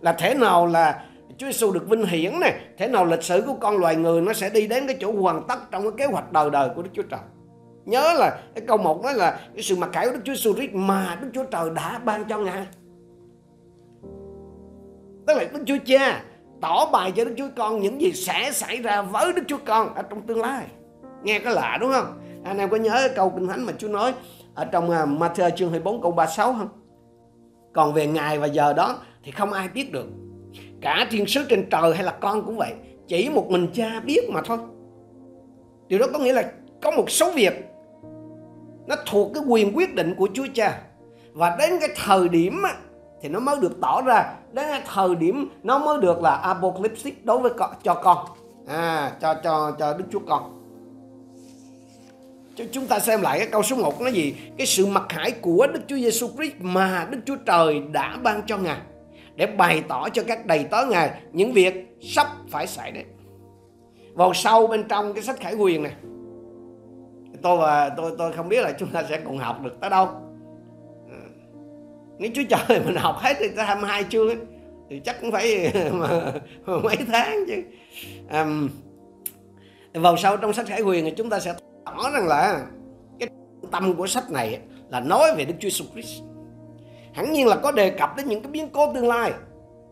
Là 0.00 0.12
thế 0.12 0.34
nào 0.34 0.66
là 0.66 1.04
Chúa 1.38 1.46
Giêsu 1.46 1.72
được 1.72 1.88
vinh 1.88 2.06
hiển 2.06 2.40
này, 2.40 2.54
thế 2.78 2.88
nào 2.88 3.06
lịch 3.06 3.22
sử 3.22 3.42
của 3.46 3.54
con 3.54 3.76
loài 3.76 3.96
người 3.96 4.20
nó 4.20 4.32
sẽ 4.32 4.50
đi 4.50 4.66
đến 4.66 4.86
cái 4.86 4.96
chỗ 5.00 5.12
hoàn 5.12 5.42
tất 5.48 5.70
trong 5.70 5.82
cái 5.82 5.92
kế 5.96 6.12
hoạch 6.12 6.32
đời 6.32 6.50
đời 6.50 6.68
của 6.76 6.82
Đức 6.82 6.90
Chúa 6.92 7.02
Trời. 7.02 7.20
Nhớ 7.86 8.14
là 8.18 8.38
cái 8.54 8.64
câu 8.68 8.76
một 8.76 9.02
đó 9.02 9.12
là 9.12 9.40
cái 9.54 9.62
sự 9.62 9.76
mặc 9.76 9.90
khải 9.92 10.06
của 10.06 10.12
Đức 10.12 10.20
Chúa 10.24 10.32
Jesus 10.32 10.54
Christ 10.54 10.72
mà 10.72 11.18
Đức 11.20 11.28
Chúa 11.34 11.44
Trời 11.44 11.70
đã 11.74 12.00
ban 12.04 12.24
cho 12.24 12.38
Ngài. 12.38 12.66
Tức 15.26 15.36
là 15.36 15.44
Đức 15.52 15.62
Chúa 15.66 15.76
Cha 15.86 16.22
tỏ 16.60 16.90
bài 16.92 17.12
cho 17.16 17.24
Đức 17.24 17.34
Chúa 17.38 17.48
Con 17.56 17.80
những 17.80 18.00
gì 18.00 18.12
sẽ 18.12 18.50
xảy 18.52 18.76
ra 18.76 19.02
với 19.02 19.32
Đức 19.32 19.42
Chúa 19.48 19.58
Con 19.66 19.94
ở 19.94 20.02
trong 20.02 20.22
tương 20.22 20.40
lai. 20.40 20.66
Nghe 21.22 21.38
có 21.38 21.50
lạ, 21.50 21.78
đúng 21.80 21.92
không? 21.92 22.20
Anh 22.44 22.58
em 22.58 22.70
có 22.70 22.76
nhớ 22.76 23.08
câu 23.16 23.30
Kinh 23.30 23.48
Thánh 23.48 23.66
mà 23.66 23.72
Chúa 23.78 23.88
nói 23.88 24.14
ở 24.54 24.64
trong 24.64 24.90
à, 24.90 25.06
Matthew 25.06 25.50
chương 25.50 25.70
24 25.70 26.02
câu 26.02 26.12
36 26.12 26.52
không? 26.52 26.68
Còn 27.74 27.94
về 27.94 28.06
ngày 28.06 28.38
và 28.38 28.46
giờ 28.46 28.72
đó 28.72 28.98
thì 29.22 29.30
không 29.30 29.52
ai 29.52 29.68
biết 29.68 29.92
được. 29.92 30.06
Cả 30.80 31.06
thiên 31.10 31.26
sứ 31.26 31.44
trên 31.48 31.70
trời 31.70 31.94
hay 31.94 32.04
là 32.04 32.12
con 32.20 32.42
cũng 32.46 32.56
vậy. 32.56 32.72
Chỉ 33.06 33.28
một 33.28 33.50
mình 33.50 33.68
cha 33.74 34.00
biết 34.00 34.30
mà 34.32 34.40
thôi. 34.44 34.58
Điều 35.88 35.98
đó 35.98 36.06
có 36.12 36.18
nghĩa 36.18 36.32
là 36.32 36.52
có 36.82 36.90
một 36.90 37.10
số 37.10 37.32
việc 37.32 37.52
nó 38.86 38.96
thuộc 39.06 39.30
cái 39.34 39.42
quyền 39.46 39.76
quyết 39.76 39.94
định 39.94 40.14
của 40.14 40.28
Chúa 40.34 40.46
Cha. 40.54 40.80
Và 41.32 41.56
đến 41.58 41.70
cái 41.80 41.88
thời 42.04 42.28
điểm 42.28 42.62
thì 43.22 43.28
nó 43.28 43.40
mới 43.40 43.56
được 43.60 43.80
tỏ 43.82 44.02
ra. 44.02 44.34
Đến 44.52 44.66
cái 44.68 44.82
thời 44.94 45.14
điểm 45.14 45.48
nó 45.62 45.78
mới 45.78 45.98
được 46.00 46.22
là 46.22 46.34
apocalypse 46.34 47.10
đối 47.22 47.38
với 47.38 47.52
con, 47.58 47.70
cho 47.82 47.94
con. 47.94 48.26
À, 48.68 49.12
cho 49.20 49.34
cho 49.34 49.76
cho 49.78 49.94
Đức 49.94 50.04
Chúa 50.12 50.20
con 50.28 50.56
chúng 52.72 52.86
ta 52.86 52.98
xem 52.98 53.22
lại 53.22 53.38
cái 53.38 53.48
câu 53.48 53.62
số 53.62 53.76
1 53.76 54.00
nó 54.00 54.08
gì 54.08 54.34
cái 54.58 54.66
sự 54.66 54.86
mặc 54.86 55.06
khải 55.08 55.30
của 55.30 55.66
Đức 55.72 55.80
Chúa 55.88 55.96
Giêsu 55.96 56.28
Christ 56.36 56.54
mà 56.60 57.06
Đức 57.10 57.18
Chúa 57.26 57.36
Trời 57.36 57.82
đã 57.92 58.18
ban 58.22 58.42
cho 58.46 58.58
ngài 58.58 58.78
để 59.34 59.46
bày 59.46 59.82
tỏ 59.88 60.08
cho 60.08 60.22
các 60.26 60.46
đầy 60.46 60.64
tớ 60.64 60.86
ngài 60.90 61.10
những 61.32 61.52
việc 61.52 61.96
sắp 62.02 62.26
phải 62.50 62.66
xảy 62.66 62.92
đến 62.92 63.06
vào 64.14 64.34
sâu 64.34 64.66
bên 64.66 64.84
trong 64.88 65.14
cái 65.14 65.22
sách 65.22 65.40
khải 65.40 65.54
quyền 65.54 65.82
này 65.82 65.92
tôi 67.42 67.58
và 67.58 67.88
tôi 67.88 68.12
tôi 68.18 68.32
không 68.32 68.48
biết 68.48 68.62
là 68.62 68.72
chúng 68.72 68.88
ta 68.88 69.02
sẽ 69.08 69.20
cùng 69.24 69.38
học 69.38 69.62
được 69.62 69.80
tới 69.80 69.90
đâu 69.90 70.08
ừ. 71.08 71.16
nếu 72.18 72.30
Chúa 72.34 72.42
Trời 72.48 72.80
mình 72.86 72.96
học 72.96 73.16
hết 73.18 73.36
thì 73.38 73.48
tới 73.56 73.64
hai 73.64 74.04
chương 74.10 74.28
ấy, 74.28 74.38
thì 74.90 75.00
chắc 75.04 75.20
cũng 75.20 75.32
phải 75.32 75.72
mà, 75.92 76.32
mấy 76.66 76.96
tháng 77.12 77.44
chứ 77.46 77.62
um, 78.32 78.68
vào 79.94 80.16
sâu 80.16 80.36
trong 80.36 80.52
sách 80.52 80.66
khải 80.66 80.82
quyền 80.82 81.04
thì 81.04 81.10
chúng 81.16 81.30
ta 81.30 81.40
sẽ 81.40 81.54
tỏ 81.84 82.10
rằng 82.14 82.26
là 82.26 82.66
cái 83.20 83.28
tâm 83.70 83.94
của 83.94 84.06
sách 84.06 84.30
này 84.30 84.60
là 84.88 85.00
nói 85.00 85.34
về 85.36 85.44
Đức 85.44 85.54
Chúa 85.60 85.68
Jesus 85.68 85.92
Christ. 85.92 86.22
Hẳn 87.14 87.32
nhiên 87.32 87.46
là 87.46 87.56
có 87.56 87.72
đề 87.72 87.90
cập 87.90 88.16
đến 88.16 88.28
những 88.28 88.42
cái 88.42 88.50
biến 88.52 88.68
cố 88.72 88.94
tương 88.94 89.08
lai. 89.08 89.32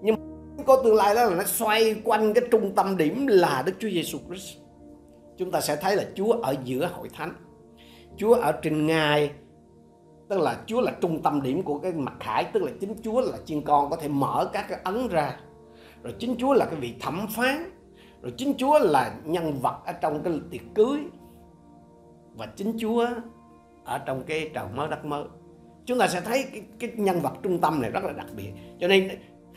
Nhưng 0.03 0.15
biến 0.57 0.67
cố 0.67 0.83
tương 0.83 0.95
lai 0.95 1.15
đó 1.15 1.25
là 1.25 1.35
nó 1.37 1.45
xoay 1.45 1.95
quanh 2.05 2.35
cái 2.35 2.45
trung 2.51 2.75
tâm 2.75 2.97
điểm 2.97 3.27
là 3.27 3.63
Đức 3.67 3.73
Chúa 3.79 3.89
Giêsu 3.89 4.19
Christ. 4.29 4.57
Chúng 5.37 5.51
ta 5.51 5.61
sẽ 5.61 5.77
thấy 5.77 5.97
là 5.97 6.05
Chúa 6.15 6.33
ở 6.33 6.57
giữa 6.65 6.91
hội 6.93 7.09
thánh. 7.09 7.35
Chúa 8.17 8.35
ở 8.35 8.53
trên 8.53 8.87
ngai 8.87 9.31
tức 10.29 10.41
là 10.41 10.63
Chúa 10.67 10.81
là 10.81 10.93
trung 11.01 11.23
tâm 11.23 11.43
điểm 11.43 11.63
của 11.63 11.79
cái 11.79 11.93
mặt 11.93 12.15
khải 12.21 12.45
tức 12.45 12.63
là 12.63 12.73
chính 12.81 12.95
Chúa 13.03 13.21
là 13.21 13.39
chiên 13.45 13.63
con 13.63 13.91
có 13.91 13.97
thể 13.97 14.09
mở 14.09 14.51
các 14.53 14.67
cái 14.69 14.81
ấn 14.85 15.09
ra. 15.09 15.37
Rồi 16.03 16.15
chính 16.19 16.37
Chúa 16.39 16.53
là 16.53 16.67
cái 16.67 16.75
vị 16.75 16.95
thẩm 17.01 17.27
phán. 17.37 17.71
Rồi 18.23 18.33
chính 18.37 18.55
Chúa 18.59 18.79
là 18.79 19.15
nhân 19.25 19.59
vật 19.63 19.77
ở 19.87 19.93
trong 19.93 20.23
cái 20.23 20.33
tiệc 20.51 20.63
cưới. 20.75 20.99
Và 22.37 22.47
chính 22.47 22.77
Chúa 22.79 23.07
ở 23.85 23.99
trong 23.99 24.23
cái 24.27 24.51
trời 24.55 24.67
mới 24.75 24.89
đất 24.89 25.05
mới. 25.05 25.25
Chúng 25.87 25.99
ta 25.99 26.09
sẽ 26.09 26.21
thấy 26.21 26.45
cái, 26.53 26.63
cái 26.79 26.91
nhân 26.97 27.21
vật 27.21 27.33
trung 27.43 27.59
tâm 27.61 27.83
này 27.83 27.91
rất 27.91 28.05
là 28.05 28.13
đặc 28.13 28.27
biệt. 28.37 28.53
Cho 28.81 28.89
nên 28.89 29.09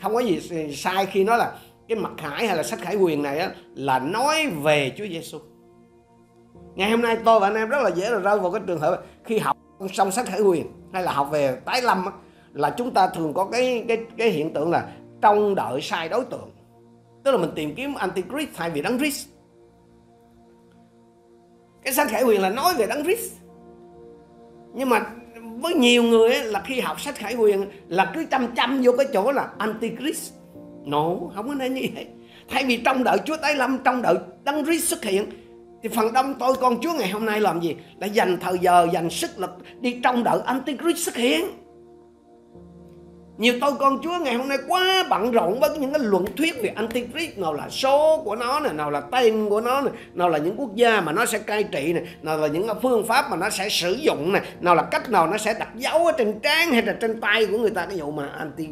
không 0.02 0.14
có 0.14 0.20
gì 0.20 0.40
sai 0.72 1.06
khi 1.06 1.24
nói 1.24 1.38
là 1.38 1.58
cái 1.88 1.98
mặt 1.98 2.12
khải 2.16 2.46
hay 2.46 2.56
là 2.56 2.62
sách 2.62 2.78
khải 2.78 2.96
quyền 2.96 3.22
này 3.22 3.38
á, 3.38 3.54
là 3.74 3.98
nói 3.98 4.46
về 4.62 4.92
Chúa 4.96 5.06
Giêsu 5.06 5.38
ngày 6.78 6.90
hôm 6.90 7.02
nay 7.02 7.16
tôi 7.24 7.40
và 7.40 7.48
anh 7.48 7.54
em 7.54 7.68
rất 7.68 7.82
là 7.82 7.90
dễ 7.90 8.10
là 8.10 8.18
rơi 8.18 8.38
vào 8.38 8.50
cái 8.50 8.62
trường 8.66 8.78
hợp 8.78 9.02
khi 9.24 9.38
học 9.38 9.56
xong 9.92 10.10
sách 10.10 10.26
khải 10.26 10.40
quyền 10.40 10.66
hay 10.92 11.02
là 11.02 11.12
học 11.12 11.28
về 11.30 11.56
tái 11.64 11.82
lâm 11.82 12.04
là 12.52 12.74
chúng 12.76 12.94
ta 12.94 13.08
thường 13.08 13.34
có 13.34 13.44
cái 13.44 13.84
cái 13.88 13.98
cái 14.16 14.30
hiện 14.30 14.52
tượng 14.54 14.70
là 14.70 14.88
trông 15.22 15.54
đợi 15.54 15.80
sai 15.80 16.08
đối 16.08 16.24
tượng. 16.24 16.50
Tức 17.24 17.30
là 17.30 17.36
mình 17.36 17.50
tìm 17.54 17.74
kiếm 17.74 17.94
antichrist 17.94 18.50
thay 18.54 18.70
vì 18.70 18.82
đấng 18.82 18.98
Christ. 18.98 19.28
Cái 21.84 21.94
sách 21.94 22.08
khải 22.08 22.22
quyền 22.22 22.42
là 22.42 22.50
nói 22.50 22.74
về 22.78 22.86
đấng 22.86 23.04
Christ. 23.04 23.32
Nhưng 24.74 24.88
mà 24.88 25.06
với 25.60 25.74
nhiều 25.74 26.02
người 26.02 26.34
ấy, 26.34 26.44
là 26.44 26.60
khi 26.60 26.80
học 26.80 27.00
sách 27.00 27.14
khải 27.14 27.34
quyền 27.34 27.66
là 27.88 28.12
cứ 28.14 28.24
chăm 28.30 28.54
chăm 28.54 28.80
vô 28.82 28.92
cái 28.98 29.06
chỗ 29.12 29.32
là 29.32 29.48
antichrist. 29.58 30.32
No 30.84 31.14
không 31.34 31.48
có 31.48 31.54
nên 31.54 31.74
như 31.74 31.82
vậy. 31.94 32.06
Thay 32.48 32.64
vì 32.64 32.82
trong 32.84 33.04
đợi 33.04 33.18
Chúa 33.24 33.36
tái 33.36 33.54
lâm 33.54 33.78
trong 33.84 34.02
đợi 34.02 34.14
đấng 34.44 34.64
Christ 34.64 34.88
xuất 34.88 35.04
hiện 35.04 35.30
thì 35.82 35.88
phần 35.88 36.12
đông 36.12 36.34
tôi 36.38 36.54
con 36.54 36.80
Chúa 36.80 36.92
ngày 36.92 37.10
hôm 37.10 37.26
nay 37.26 37.40
làm 37.40 37.60
gì 37.60 37.76
là 38.00 38.06
dành 38.06 38.38
thời 38.40 38.58
giờ 38.58 38.88
dành 38.92 39.10
sức 39.10 39.30
lực 39.38 39.50
đi 39.80 40.00
trong 40.04 40.24
đợi 40.24 40.40
antichrist 40.46 40.98
xuất 40.98 41.16
hiện 41.16 41.46
nhiều 43.38 43.54
tôi 43.60 43.72
con 43.78 43.98
Chúa 44.02 44.18
ngày 44.18 44.34
hôm 44.34 44.48
nay 44.48 44.58
quá 44.68 45.04
bận 45.10 45.30
rộn 45.32 45.60
với 45.60 45.78
những 45.78 45.92
cái 45.92 46.02
luận 46.02 46.24
thuyết 46.36 46.62
về 46.62 46.68
Antichrist 46.68 47.38
nào 47.38 47.54
là 47.54 47.68
số 47.68 48.22
của 48.24 48.36
nó 48.36 48.60
này, 48.60 48.72
nào 48.72 48.90
là 48.90 49.00
tên 49.00 49.48
của 49.48 49.60
nó 49.60 49.80
này, 49.80 49.92
nào 50.14 50.28
là 50.28 50.38
những 50.38 50.56
quốc 50.56 50.74
gia 50.74 51.00
mà 51.00 51.12
nó 51.12 51.26
sẽ 51.26 51.38
cai 51.38 51.62
trị 51.62 51.92
này, 51.92 52.02
nào 52.22 52.38
là 52.38 52.46
những 52.46 52.68
phương 52.82 53.06
pháp 53.06 53.30
mà 53.30 53.36
nó 53.36 53.50
sẽ 53.50 53.68
sử 53.68 53.92
dụng 53.92 54.32
này, 54.32 54.42
nào 54.60 54.74
là 54.74 54.82
cách 54.82 55.10
nào 55.10 55.26
nó 55.26 55.38
sẽ 55.38 55.54
đặt 55.58 55.68
dấu 55.76 56.06
ở 56.06 56.12
trên 56.18 56.40
trán 56.40 56.72
hay 56.72 56.82
là 56.82 56.92
trên 57.00 57.20
tay 57.20 57.46
của 57.46 57.58
người 57.58 57.70
ta 57.70 57.86
cái 57.86 57.96
vụ 58.00 58.10
mà 58.10 58.28
anti 58.38 58.66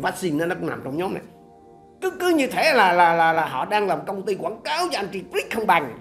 vaccine 0.00 0.46
nó 0.46 0.54
cũng 0.54 0.68
nằm 0.68 0.80
trong 0.84 0.96
nhóm 0.96 1.14
này. 1.14 1.22
Cứ 2.00 2.10
cứ 2.10 2.28
như 2.28 2.46
thế 2.46 2.72
là 2.72 2.92
là 2.92 3.14
là 3.14 3.32
là 3.32 3.44
họ 3.44 3.64
đang 3.64 3.86
làm 3.86 3.98
công 4.06 4.22
ty 4.22 4.34
quảng 4.34 4.60
cáo 4.64 4.86
cho 4.92 4.98
Antichrist 4.98 5.54
không 5.54 5.66
bằng. 5.66 5.98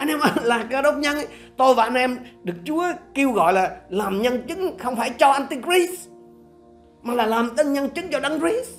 Anh 0.00 0.08
em 0.08 0.18
là 0.42 0.66
cơ 0.70 0.82
đốc 0.82 0.94
nhân 0.98 1.16
ấy, 1.16 1.26
tôi 1.56 1.74
và 1.74 1.84
anh 1.84 1.94
em 1.94 2.18
được 2.42 2.54
Chúa 2.64 2.84
kêu 3.14 3.32
gọi 3.32 3.52
là 3.52 3.76
làm 3.88 4.22
nhân 4.22 4.42
chứng 4.48 4.78
không 4.78 4.96
phải 4.96 5.10
cho 5.10 5.30
Antichrist 5.30 6.08
mà 7.02 7.14
là 7.14 7.26
làm 7.26 7.50
tên 7.56 7.72
nhân 7.72 7.88
chứng 7.88 8.04
cho 8.12 8.20
Đấng 8.20 8.40
Christ 8.40 8.70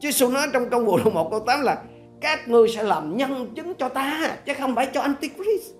Chúa 0.00 0.08
Giêsu 0.08 0.28
nói 0.28 0.46
trong 0.52 0.70
công 0.70 0.86
vụ 0.86 0.96
đoạn 0.96 1.14
1 1.14 1.30
câu 1.30 1.40
8 1.40 1.60
là 1.60 1.82
các 2.20 2.48
ngươi 2.48 2.68
sẽ 2.68 2.82
làm 2.82 3.16
nhân 3.16 3.54
chứng 3.54 3.74
cho 3.74 3.88
ta 3.88 4.36
chứ 4.44 4.52
không 4.58 4.74
phải 4.74 4.88
cho 4.94 5.00
Antichrist. 5.00 5.74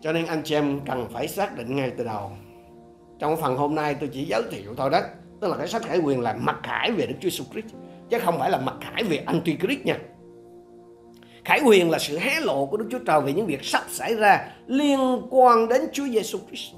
Cho 0.00 0.12
nên 0.12 0.26
anh 0.26 0.42
chị 0.44 0.54
em 0.54 0.80
cần 0.86 1.06
phải 1.12 1.28
xác 1.28 1.58
định 1.58 1.76
ngay 1.76 1.90
từ 1.98 2.04
đầu. 2.04 2.30
Trong 3.18 3.36
phần 3.36 3.56
hôm 3.56 3.74
nay 3.74 3.96
tôi 4.00 4.10
chỉ 4.12 4.24
giới 4.24 4.42
thiệu 4.50 4.74
thôi 4.76 4.90
đó. 4.90 5.00
Tức 5.40 5.48
là 5.48 5.56
cái 5.56 5.68
sách 5.68 5.82
khải 5.82 5.98
quyền 5.98 6.20
là 6.20 6.36
mặc 6.40 6.56
khải 6.62 6.92
về 6.92 7.06
Đức 7.06 7.14
Chúa 7.20 7.28
Jesus 7.28 7.52
Christ. 7.52 7.74
Chứ 8.10 8.18
không 8.18 8.38
phải 8.38 8.50
là 8.50 8.58
mặc 8.58 8.74
khải 8.80 9.04
về 9.04 9.16
Antichrist 9.16 9.84
nha. 9.84 9.98
Khải 11.46 11.60
quyền 11.64 11.90
là 11.90 11.98
sự 11.98 12.18
hé 12.18 12.40
lộ 12.40 12.66
của 12.66 12.76
Đức 12.76 12.86
Chúa 12.90 12.98
Trời 12.98 13.20
về 13.20 13.32
những 13.32 13.46
việc 13.46 13.64
sắp 13.64 13.82
xảy 13.88 14.14
ra 14.14 14.48
liên 14.66 15.22
quan 15.30 15.68
đến 15.68 15.82
Chúa 15.92 16.04
Giêsu 16.04 16.38
Christ. 16.48 16.74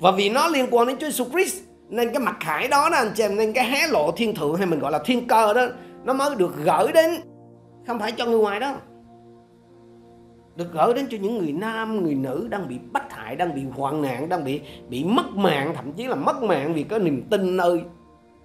Và 0.00 0.10
vì 0.10 0.28
nó 0.28 0.48
liên 0.48 0.66
quan 0.70 0.86
đến 0.86 0.96
Chúa 1.00 1.06
Giêsu 1.06 1.24
Christ, 1.24 1.62
nên 1.88 2.08
cái 2.12 2.18
mặt 2.18 2.36
khải 2.40 2.68
đó 2.68 2.88
đó, 2.90 2.96
anh 2.96 3.12
chị 3.14 3.22
em, 3.22 3.36
nên 3.36 3.52
cái 3.52 3.64
hé 3.64 3.86
lộ 3.88 4.12
thiên 4.12 4.34
thượng 4.34 4.54
hay 4.54 4.66
mình 4.66 4.78
gọi 4.78 4.92
là 4.92 4.98
thiên 5.04 5.26
cơ 5.26 5.54
đó, 5.54 5.66
nó 6.04 6.12
mới 6.12 6.36
được 6.36 6.54
gửi 6.64 6.92
đến, 6.94 7.10
không 7.86 7.98
phải 7.98 8.12
cho 8.12 8.26
người 8.26 8.38
ngoài 8.38 8.60
đó 8.60 8.76
được 10.56 10.72
gửi 10.72 10.94
đến 10.94 11.06
cho 11.10 11.18
những 11.20 11.38
người 11.38 11.52
nam, 11.52 12.02
người 12.02 12.14
nữ 12.14 12.46
đang 12.50 12.68
bị 12.68 12.78
bắt 12.92 13.12
hại, 13.12 13.36
đang 13.36 13.54
bị 13.54 13.62
hoạn 13.76 14.02
nạn, 14.02 14.28
đang 14.28 14.44
bị 14.44 14.60
bị 14.88 15.04
mất 15.04 15.26
mạng, 15.34 15.72
thậm 15.76 15.92
chí 15.92 16.06
là 16.06 16.14
mất 16.14 16.42
mạng 16.42 16.74
vì 16.74 16.82
có 16.82 16.98
niềm 16.98 17.22
tin 17.30 17.56
nơi 17.56 17.80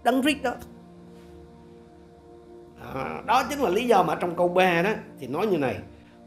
đấng 0.03 0.21
rít 0.21 0.43
đó 0.43 0.51
à, 2.94 3.22
đó 3.25 3.44
chính 3.50 3.60
là 3.60 3.70
lý 3.70 3.88
do 3.88 4.03
mà 4.03 4.15
trong 4.15 4.36
câu 4.36 4.48
3 4.48 4.82
đó 4.82 4.91
thì 5.20 5.27
nói 5.27 5.48
như 5.48 5.58
này 5.58 5.75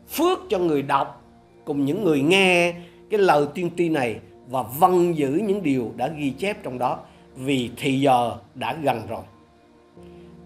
phước 0.09 0.39
cho 0.49 0.59
người 0.59 0.83
đọc 0.83 1.23
cùng 1.65 1.85
những 1.85 2.05
người 2.05 2.21
nghe 2.21 2.75
cái 3.11 3.21
lời 3.21 3.47
tiên 3.55 3.71
tri 3.77 3.89
này 3.89 4.21
và 4.49 4.63
vâng 4.63 5.17
giữ 5.17 5.29
những 5.29 5.63
điều 5.63 5.93
đã 5.97 6.09
ghi 6.09 6.31
chép 6.31 6.63
trong 6.63 6.79
đó 6.79 6.99
vì 7.37 7.71
thì 7.77 8.01
giờ 8.01 8.37
đã 8.55 8.77
gần 8.83 9.07
rồi. 9.09 9.23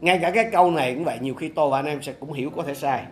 Ngay 0.00 0.18
cả 0.23 0.30
cái 0.30 0.49
câu 0.52 0.71
này 0.71 0.94
cũng 0.94 1.04
vậy 1.04 1.18
nhiều 1.21 1.35
khi 1.35 1.49
tôi 1.49 1.71
và 1.71 1.78
anh 1.78 1.87
em 1.87 2.02
sẽ 2.02 2.12
cũng 2.12 2.33
hiểu 2.33 2.50
có 2.50 2.62
thể 2.62 2.75
sai. 2.75 3.04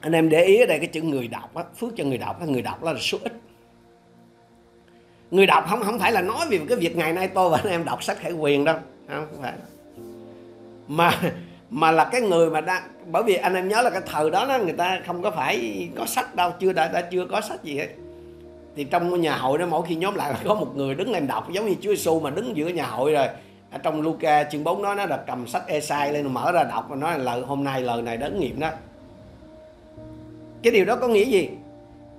Anh 0.00 0.12
em 0.12 0.28
để 0.28 0.44
ý 0.44 0.60
ở 0.60 0.66
đây 0.66 0.78
cái 0.78 0.86
chữ 0.86 1.02
người 1.02 1.28
đọc 1.28 1.54
á, 1.54 1.64
phước 1.76 1.96
cho 1.96 2.04
người 2.04 2.18
đọc 2.18 2.48
người 2.48 2.62
đọc 2.62 2.82
là 2.82 2.94
số 2.98 3.18
ít. 3.24 3.32
Người 5.30 5.46
đọc 5.46 5.64
không 5.68 5.82
không 5.82 5.98
phải 5.98 6.12
là 6.12 6.22
nói 6.22 6.46
về 6.50 6.60
cái 6.68 6.78
việc 6.78 6.96
ngày 6.96 7.12
nay 7.12 7.28
tôi 7.28 7.50
và 7.50 7.58
anh 7.58 7.72
em 7.72 7.84
đọc 7.84 8.02
sách 8.02 8.18
khải 8.18 8.32
quyền 8.32 8.64
đâu 8.64 8.76
không 9.08 9.42
phải 9.42 9.52
mà 10.90 11.20
mà 11.70 11.90
là 11.90 12.04
cái 12.04 12.20
người 12.20 12.50
mà 12.50 12.60
đang 12.60 12.82
bởi 13.10 13.22
vì 13.22 13.34
anh 13.34 13.54
em 13.54 13.68
nhớ 13.68 13.82
là 13.82 13.90
cái 13.90 14.00
thời 14.06 14.30
đó, 14.30 14.46
đó 14.46 14.58
người 14.58 14.72
ta 14.72 15.00
không 15.06 15.22
có 15.22 15.30
phải 15.30 15.88
có 15.96 16.06
sách 16.06 16.34
đâu 16.34 16.52
chưa 16.60 16.72
đã, 16.72 16.88
đã 16.88 17.00
chưa 17.00 17.26
có 17.26 17.40
sách 17.40 17.64
gì 17.64 17.78
hết. 17.78 17.88
Thì 18.76 18.84
trong 18.84 19.20
nhà 19.20 19.36
hội 19.36 19.58
đó 19.58 19.66
mỗi 19.66 19.86
khi 19.86 19.94
nhóm 19.94 20.14
lại 20.14 20.30
là 20.30 20.38
có 20.44 20.54
một 20.54 20.76
người 20.76 20.94
đứng 20.94 21.12
lên 21.12 21.26
đọc 21.26 21.52
giống 21.52 21.66
như 21.66 21.74
Chúa 21.80 21.90
Giêsu 21.90 22.20
mà 22.20 22.30
đứng 22.30 22.56
giữa 22.56 22.68
nhà 22.68 22.86
hội 22.86 23.12
rồi. 23.12 23.26
Ở 23.70 23.78
trong 23.78 24.02
Luca 24.02 24.44
chương 24.44 24.64
4 24.64 24.82
đó 24.82 24.94
nó 24.94 25.06
là 25.06 25.16
cầm 25.26 25.46
sách 25.46 25.62
Esai 25.66 26.12
lên 26.12 26.34
mở 26.34 26.52
ra 26.52 26.64
đọc 26.64 26.86
và 26.88 26.96
nói 26.96 27.18
là 27.18 27.24
lời 27.24 27.40
hôm 27.40 27.64
nay 27.64 27.80
lời 27.80 28.02
này 28.02 28.16
đấng 28.16 28.40
nghiệm 28.40 28.60
đó. 28.60 28.70
Cái 30.62 30.72
điều 30.72 30.84
đó 30.84 30.96
có 30.96 31.08
nghĩa 31.08 31.24
gì? 31.24 31.50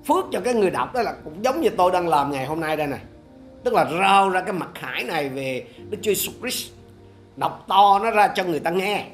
Phước 0.05 0.25
cho 0.31 0.39
cái 0.39 0.53
người 0.53 0.71
đọc 0.71 0.93
đó 0.93 1.01
là 1.01 1.13
cũng 1.23 1.43
giống 1.43 1.61
như 1.61 1.69
tôi 1.69 1.91
đang 1.91 2.07
làm 2.07 2.31
ngày 2.31 2.45
hôm 2.45 2.59
nay 2.59 2.77
đây 2.77 2.87
này. 2.87 2.99
Tức 3.63 3.73
là 3.73 3.89
rao 3.99 4.29
ra 4.29 4.41
cái 4.41 4.53
mặt 4.53 4.69
khải 4.73 5.03
này 5.03 5.29
về 5.29 5.65
Đức 5.89 5.97
Chúa 6.01 6.11
Jesus 6.11 6.31
Christ 6.41 6.80
đọc 7.35 7.65
to 7.67 7.99
nó 7.99 8.11
ra 8.11 8.27
cho 8.27 8.43
người 8.43 8.59
ta 8.59 8.69
nghe. 8.69 9.05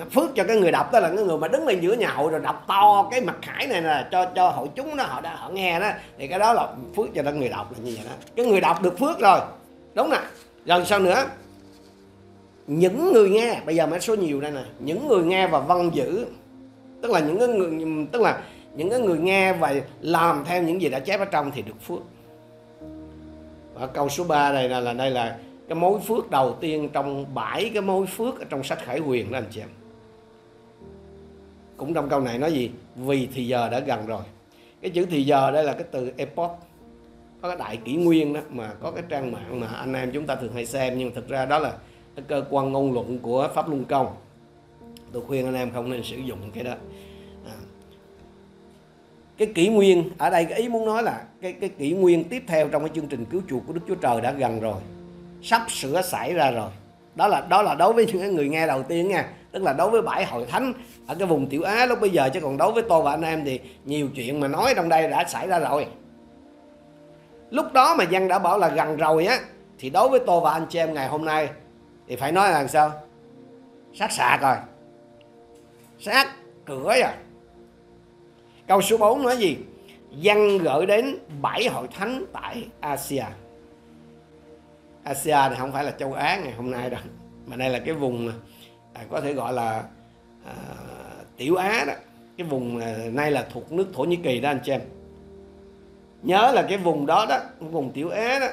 À, 0.00 0.04
phước 0.10 0.34
cho 0.34 0.44
cái 0.44 0.56
người 0.56 0.72
đọc 0.72 0.92
đó 0.92 1.00
là 1.00 1.08
cái 1.08 1.24
người 1.24 1.38
mà 1.38 1.48
đứng 1.48 1.66
lên 1.66 1.80
giữa 1.80 1.92
nhà 1.92 2.08
hội 2.08 2.30
rồi 2.30 2.40
đọc 2.40 2.64
to 2.68 3.08
cái 3.10 3.20
mặt 3.20 3.36
khải 3.42 3.66
này 3.66 3.82
là 3.82 4.08
cho 4.12 4.26
cho 4.34 4.50
hội 4.50 4.68
chúng 4.74 4.96
nó 4.96 5.04
họ 5.04 5.20
đã 5.20 5.36
họ 5.36 5.48
nghe 5.48 5.80
đó. 5.80 5.90
Thì 6.18 6.28
cái 6.28 6.38
đó 6.38 6.52
là 6.52 6.68
phước 6.96 7.06
cho 7.14 7.22
người 7.22 7.48
đọc 7.48 7.72
là 7.72 7.78
như 7.84 7.92
vậy 7.96 8.04
đó. 8.04 8.14
Cái 8.36 8.46
người 8.46 8.60
đọc 8.60 8.82
được 8.82 8.98
phước 8.98 9.20
rồi. 9.20 9.40
Đúng 9.94 10.10
nè. 10.10 10.18
Rồi 10.66 10.84
sao 10.84 10.98
nữa? 10.98 11.24
Những 12.66 13.12
người 13.12 13.30
nghe. 13.30 13.60
Bây 13.66 13.76
giờ 13.76 13.86
mới 13.86 14.00
số 14.00 14.14
nhiều 14.14 14.40
đây 14.40 14.50
nè. 14.50 14.62
Những 14.78 15.08
người 15.08 15.24
nghe 15.24 15.46
và 15.46 15.58
văn 15.58 15.90
giữ 15.94 16.26
tức 17.02 17.10
là 17.10 17.20
những 17.20 17.38
cái 17.38 17.48
người 17.48 18.06
tức 18.12 18.22
là 18.22 18.42
những 18.76 18.90
cái 18.90 19.00
người 19.00 19.18
nghe 19.18 19.52
và 19.52 19.74
làm 20.00 20.44
theo 20.44 20.62
những 20.62 20.82
gì 20.82 20.88
đã 20.88 20.98
chép 20.98 21.20
ở 21.20 21.24
trong 21.24 21.50
thì 21.50 21.62
được 21.62 21.82
phước. 21.86 22.00
Và 23.74 23.86
câu 23.86 24.08
số 24.08 24.24
3 24.24 24.52
này 24.52 24.68
là, 24.68 24.80
là 24.80 24.92
đây 24.92 25.10
là 25.10 25.36
cái 25.68 25.78
mối 25.78 26.00
phước 26.00 26.30
đầu 26.30 26.56
tiên 26.60 26.88
trong 26.92 27.34
bảy 27.34 27.70
cái 27.72 27.82
mối 27.82 28.06
phước 28.06 28.38
ở 28.38 28.44
trong 28.50 28.62
sách 28.62 28.78
khải 28.78 29.00
quyền 29.00 29.32
đó, 29.32 29.38
anh 29.38 29.44
chị 29.50 29.60
em. 29.60 29.68
Cũng 31.76 31.94
trong 31.94 32.08
câu 32.08 32.20
này 32.20 32.38
nói 32.38 32.52
gì? 32.52 32.70
Vì 32.96 33.28
thì 33.34 33.46
giờ 33.46 33.68
đã 33.68 33.80
gần 33.80 34.06
rồi. 34.06 34.22
Cái 34.80 34.90
chữ 34.90 35.06
thì 35.10 35.22
giờ 35.22 35.50
đây 35.50 35.64
là 35.64 35.72
cái 35.72 35.84
từ 35.90 36.12
epoch. 36.16 36.58
Có 37.40 37.48
cái 37.48 37.56
đại 37.56 37.76
kỷ 37.76 37.96
nguyên 37.96 38.32
đó 38.32 38.40
mà 38.50 38.74
có 38.80 38.90
cái 38.90 39.04
trang 39.08 39.32
mạng 39.32 39.60
mà 39.60 39.66
anh 39.66 39.92
em 39.92 40.10
chúng 40.12 40.26
ta 40.26 40.36
thường 40.36 40.52
hay 40.54 40.66
xem, 40.66 40.98
nhưng 40.98 41.14
thực 41.14 41.28
ra 41.28 41.46
đó 41.46 41.58
là 41.58 41.72
cái 42.16 42.24
cơ 42.28 42.44
quan 42.50 42.72
ngôn 42.72 42.92
luận 42.92 43.18
của 43.18 43.48
pháp 43.54 43.68
luân 43.68 43.84
công. 43.84 44.14
Tôi 45.12 45.22
khuyên 45.26 45.44
anh 45.44 45.54
em 45.54 45.70
không 45.70 45.90
nên 45.90 46.02
sử 46.02 46.16
dụng 46.16 46.38
cái 46.54 46.64
đó. 46.64 46.74
À. 47.46 47.56
cái 49.38 49.48
kỷ 49.54 49.68
nguyên, 49.68 50.10
ở 50.18 50.30
đây 50.30 50.44
cái 50.44 50.58
ý 50.58 50.68
muốn 50.68 50.86
nói 50.86 51.02
là 51.02 51.24
cái 51.40 51.52
cái 51.52 51.68
kỷ 51.68 51.92
nguyên 51.92 52.24
tiếp 52.24 52.42
theo 52.46 52.68
trong 52.68 52.82
cái 52.82 52.90
chương 52.94 53.06
trình 53.06 53.24
cứu 53.24 53.42
chuộc 53.48 53.62
của 53.66 53.72
Đức 53.72 53.80
Chúa 53.88 53.94
Trời 53.94 54.20
đã 54.20 54.32
gần 54.32 54.60
rồi 54.60 54.80
sắp 55.44 55.70
sửa 55.70 56.02
xảy 56.02 56.34
ra 56.34 56.50
rồi. 56.50 56.70
Đó 57.14 57.28
là 57.28 57.40
đó 57.48 57.62
là 57.62 57.74
đối 57.74 57.92
với 57.92 58.06
những 58.06 58.34
người 58.34 58.48
nghe 58.48 58.66
đầu 58.66 58.82
tiên 58.82 59.08
nha. 59.08 59.28
Tức 59.52 59.62
là 59.62 59.72
đối 59.72 59.90
với 59.90 60.02
bãi 60.02 60.24
hội 60.24 60.46
thánh 60.46 60.72
ở 61.06 61.14
cái 61.14 61.28
vùng 61.28 61.46
tiểu 61.46 61.62
á 61.62 61.86
lúc 61.86 62.00
bây 62.00 62.10
giờ, 62.10 62.28
chứ 62.34 62.40
còn 62.40 62.56
đối 62.56 62.72
với 62.72 62.82
tôi 62.88 63.02
và 63.02 63.10
anh 63.10 63.22
em 63.22 63.44
thì 63.44 63.60
nhiều 63.84 64.08
chuyện 64.14 64.40
mà 64.40 64.48
nói 64.48 64.74
trong 64.76 64.88
đây 64.88 65.08
đã 65.08 65.24
xảy 65.24 65.46
ra 65.46 65.58
rồi. 65.58 65.86
Lúc 67.50 67.72
đó 67.72 67.94
mà 67.98 68.04
dân 68.04 68.28
đã 68.28 68.38
bảo 68.38 68.58
là 68.58 68.68
gần 68.68 68.96
rồi 68.96 69.26
á, 69.26 69.38
thì 69.78 69.90
đối 69.90 70.08
với 70.08 70.20
tôi 70.26 70.40
và 70.40 70.52
anh 70.52 70.66
chị 70.70 70.78
em 70.78 70.94
ngày 70.94 71.08
hôm 71.08 71.24
nay 71.24 71.48
thì 72.08 72.16
phải 72.16 72.32
nói 72.32 72.50
là 72.50 72.66
sao? 72.66 72.92
Sát 73.94 74.12
sạc 74.12 74.42
rồi. 74.42 74.56
Sát 76.00 76.28
cửa 76.64 76.94
rồi. 77.02 77.12
Câu 78.68 78.82
số 78.82 78.96
4 78.96 79.22
nói 79.22 79.36
gì? 79.36 79.56
Dân 80.10 80.58
gửi 80.58 80.86
đến 80.86 81.18
bảy 81.42 81.68
hội 81.68 81.86
thánh 81.98 82.24
tại 82.32 82.68
Asia. 82.80 83.24
Asia 85.04 85.32
này 85.32 85.56
không 85.58 85.72
phải 85.72 85.84
là 85.84 85.90
châu 85.90 86.12
Á 86.12 86.40
ngày 86.44 86.52
hôm 86.52 86.70
nay 86.70 86.90
đâu 86.90 87.00
mà 87.46 87.56
đây 87.56 87.70
là 87.70 87.78
cái 87.78 87.94
vùng 87.94 88.32
à, 88.92 89.02
có 89.10 89.20
thể 89.20 89.32
gọi 89.32 89.52
là 89.52 89.84
à, 90.46 90.54
tiểu 91.36 91.56
Á 91.56 91.84
đó. 91.86 91.92
Cái 92.36 92.46
vùng 92.46 92.80
à, 92.80 92.96
nay 93.12 93.30
là 93.30 93.46
thuộc 93.52 93.72
nước 93.72 93.86
Thổ 93.94 94.04
Nhĩ 94.04 94.16
Kỳ 94.16 94.40
đó 94.40 94.50
anh 94.50 94.60
chị 94.64 94.72
em. 94.72 94.80
Nhớ 96.22 96.52
là 96.54 96.62
cái 96.68 96.78
vùng 96.78 97.06
đó 97.06 97.26
đó 97.28 97.38
vùng 97.60 97.92
tiểu 97.92 98.10
Á 98.10 98.38
đó 98.38 98.46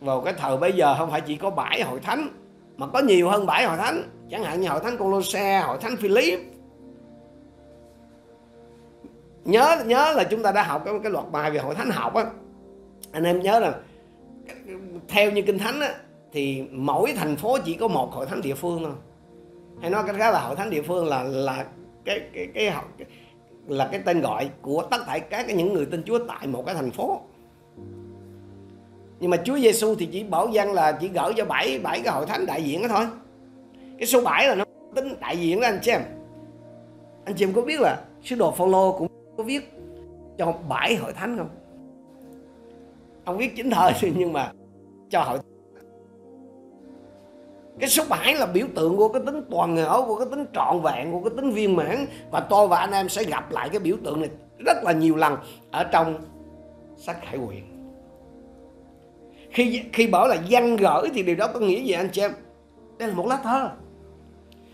vào 0.00 0.20
cái 0.20 0.34
thời 0.38 0.56
bây 0.56 0.72
giờ 0.72 0.94
không 0.98 1.10
phải 1.10 1.20
chỉ 1.20 1.36
có 1.36 1.50
bãi 1.50 1.82
hội 1.82 2.00
thánh 2.00 2.28
mà 2.76 2.86
có 2.86 2.98
nhiều 2.98 3.28
hơn 3.28 3.46
bãi 3.46 3.64
hội 3.64 3.76
thánh. 3.76 4.02
Chẳng 4.30 4.44
hạn 4.44 4.60
như 4.60 4.68
hội 4.68 4.80
thánh 4.84 4.96
Colosse 4.96 5.60
hội 5.60 5.78
thánh 5.80 5.96
Philip. 5.96 6.40
Nhớ 9.44 9.76
nhớ 9.86 10.12
là 10.16 10.24
chúng 10.24 10.42
ta 10.42 10.52
đã 10.52 10.62
học 10.62 10.82
cái, 10.84 10.94
cái 11.02 11.12
loạt 11.12 11.24
bài 11.32 11.50
về 11.50 11.58
hội 11.58 11.74
thánh 11.74 11.90
học 11.90 12.14
á. 12.14 12.24
Anh 13.12 13.24
em 13.24 13.40
nhớ 13.40 13.58
là 13.58 13.74
theo 15.08 15.30
như 15.30 15.42
kinh 15.42 15.58
thánh 15.58 15.80
á 15.80 15.94
thì 16.32 16.62
mỗi 16.70 17.12
thành 17.16 17.36
phố 17.36 17.58
chỉ 17.64 17.74
có 17.74 17.88
một 17.88 18.12
hội 18.12 18.26
thánh 18.26 18.42
địa 18.42 18.54
phương 18.54 18.82
thôi. 18.84 18.92
Hay 19.80 19.90
nói 19.90 20.02
cách 20.06 20.16
khác 20.18 20.30
là 20.30 20.40
hội 20.40 20.56
thánh 20.56 20.70
địa 20.70 20.82
phương 20.82 21.06
là 21.06 21.22
là 21.22 21.66
cái 22.04 22.20
cái 22.32 22.46
cái, 22.54 22.72
cái 22.98 23.06
là 23.66 23.88
cái 23.92 24.00
tên 24.04 24.20
gọi 24.20 24.50
của 24.62 24.82
tất 24.90 24.98
cả 25.06 25.18
các 25.18 25.48
những 25.48 25.72
người 25.72 25.86
tin 25.86 26.02
Chúa 26.02 26.18
tại 26.28 26.46
một 26.46 26.66
cái 26.66 26.74
thành 26.74 26.90
phố. 26.90 27.20
Nhưng 29.20 29.30
mà 29.30 29.36
Chúa 29.36 29.58
Giêsu 29.58 29.94
thì 29.94 30.08
chỉ 30.12 30.24
bảo 30.24 30.48
dân 30.48 30.72
là 30.72 30.92
chỉ 30.92 31.08
gửi 31.08 31.32
cho 31.36 31.44
bảy 31.44 31.78
bảy 31.78 32.00
cái 32.00 32.14
hội 32.14 32.26
thánh 32.26 32.46
đại 32.46 32.62
diện 32.62 32.82
đó 32.82 32.88
thôi. 32.88 33.06
Cái 33.98 34.06
số 34.06 34.22
7 34.22 34.48
là 34.48 34.54
nó 34.54 34.64
tính 34.94 35.14
đại 35.20 35.36
diện 35.36 35.60
đó 35.60 35.68
anh 35.68 35.78
chị 35.82 35.90
em. 35.90 36.02
Anh 37.24 37.34
chị 37.34 37.44
em 37.44 37.52
có 37.52 37.62
biết 37.62 37.80
là 37.80 38.04
sứ 38.24 38.36
đồ 38.36 38.50
Phaolô 38.50 38.96
cũng 38.98 39.08
có 39.36 39.42
viết 39.42 39.72
cho 40.38 40.52
bảy 40.68 40.96
hội 40.96 41.12
thánh 41.12 41.38
không? 41.38 41.48
Không 43.30 43.38
biết 43.38 43.56
chính 43.56 43.70
thời, 43.70 43.92
nhưng 44.16 44.32
mà 44.32 44.52
cho 45.10 45.22
hội 45.22 45.38
cái 47.80 47.88
số 47.88 48.04
7 48.08 48.34
là 48.34 48.46
biểu 48.46 48.66
tượng 48.74 48.96
của 48.96 49.08
cái 49.08 49.22
tính 49.26 49.42
toàn 49.50 49.74
ngỡ, 49.74 50.02
của 50.06 50.16
cái 50.16 50.26
tính 50.30 50.44
trọn 50.54 50.80
vẹn, 50.82 51.12
của 51.12 51.20
cái 51.20 51.36
tính 51.36 51.50
viên 51.50 51.76
mãn. 51.76 52.06
Và 52.30 52.40
tôi 52.40 52.68
và 52.68 52.78
anh 52.78 52.92
em 52.92 53.08
sẽ 53.08 53.24
gặp 53.24 53.52
lại 53.52 53.68
cái 53.68 53.80
biểu 53.80 53.96
tượng 54.04 54.20
này 54.20 54.30
rất 54.66 54.76
là 54.82 54.92
nhiều 54.92 55.16
lần 55.16 55.36
ở 55.70 55.84
trong 55.84 56.18
sách 56.96 57.16
khải 57.22 57.36
quyền. 57.36 57.64
Khi 59.50 59.82
khi 59.92 60.06
bảo 60.06 60.28
là 60.28 60.36
văn 60.50 60.76
gửi 60.76 61.08
thì 61.14 61.22
điều 61.22 61.36
đó 61.36 61.46
có 61.54 61.60
nghĩa 61.60 61.82
gì, 61.82 61.92
anh 61.92 62.08
chị 62.12 62.22
em? 62.22 62.32
Đây 62.98 63.08
là 63.08 63.14
một 63.14 63.26
lá 63.26 63.40
thơ. 63.42 63.70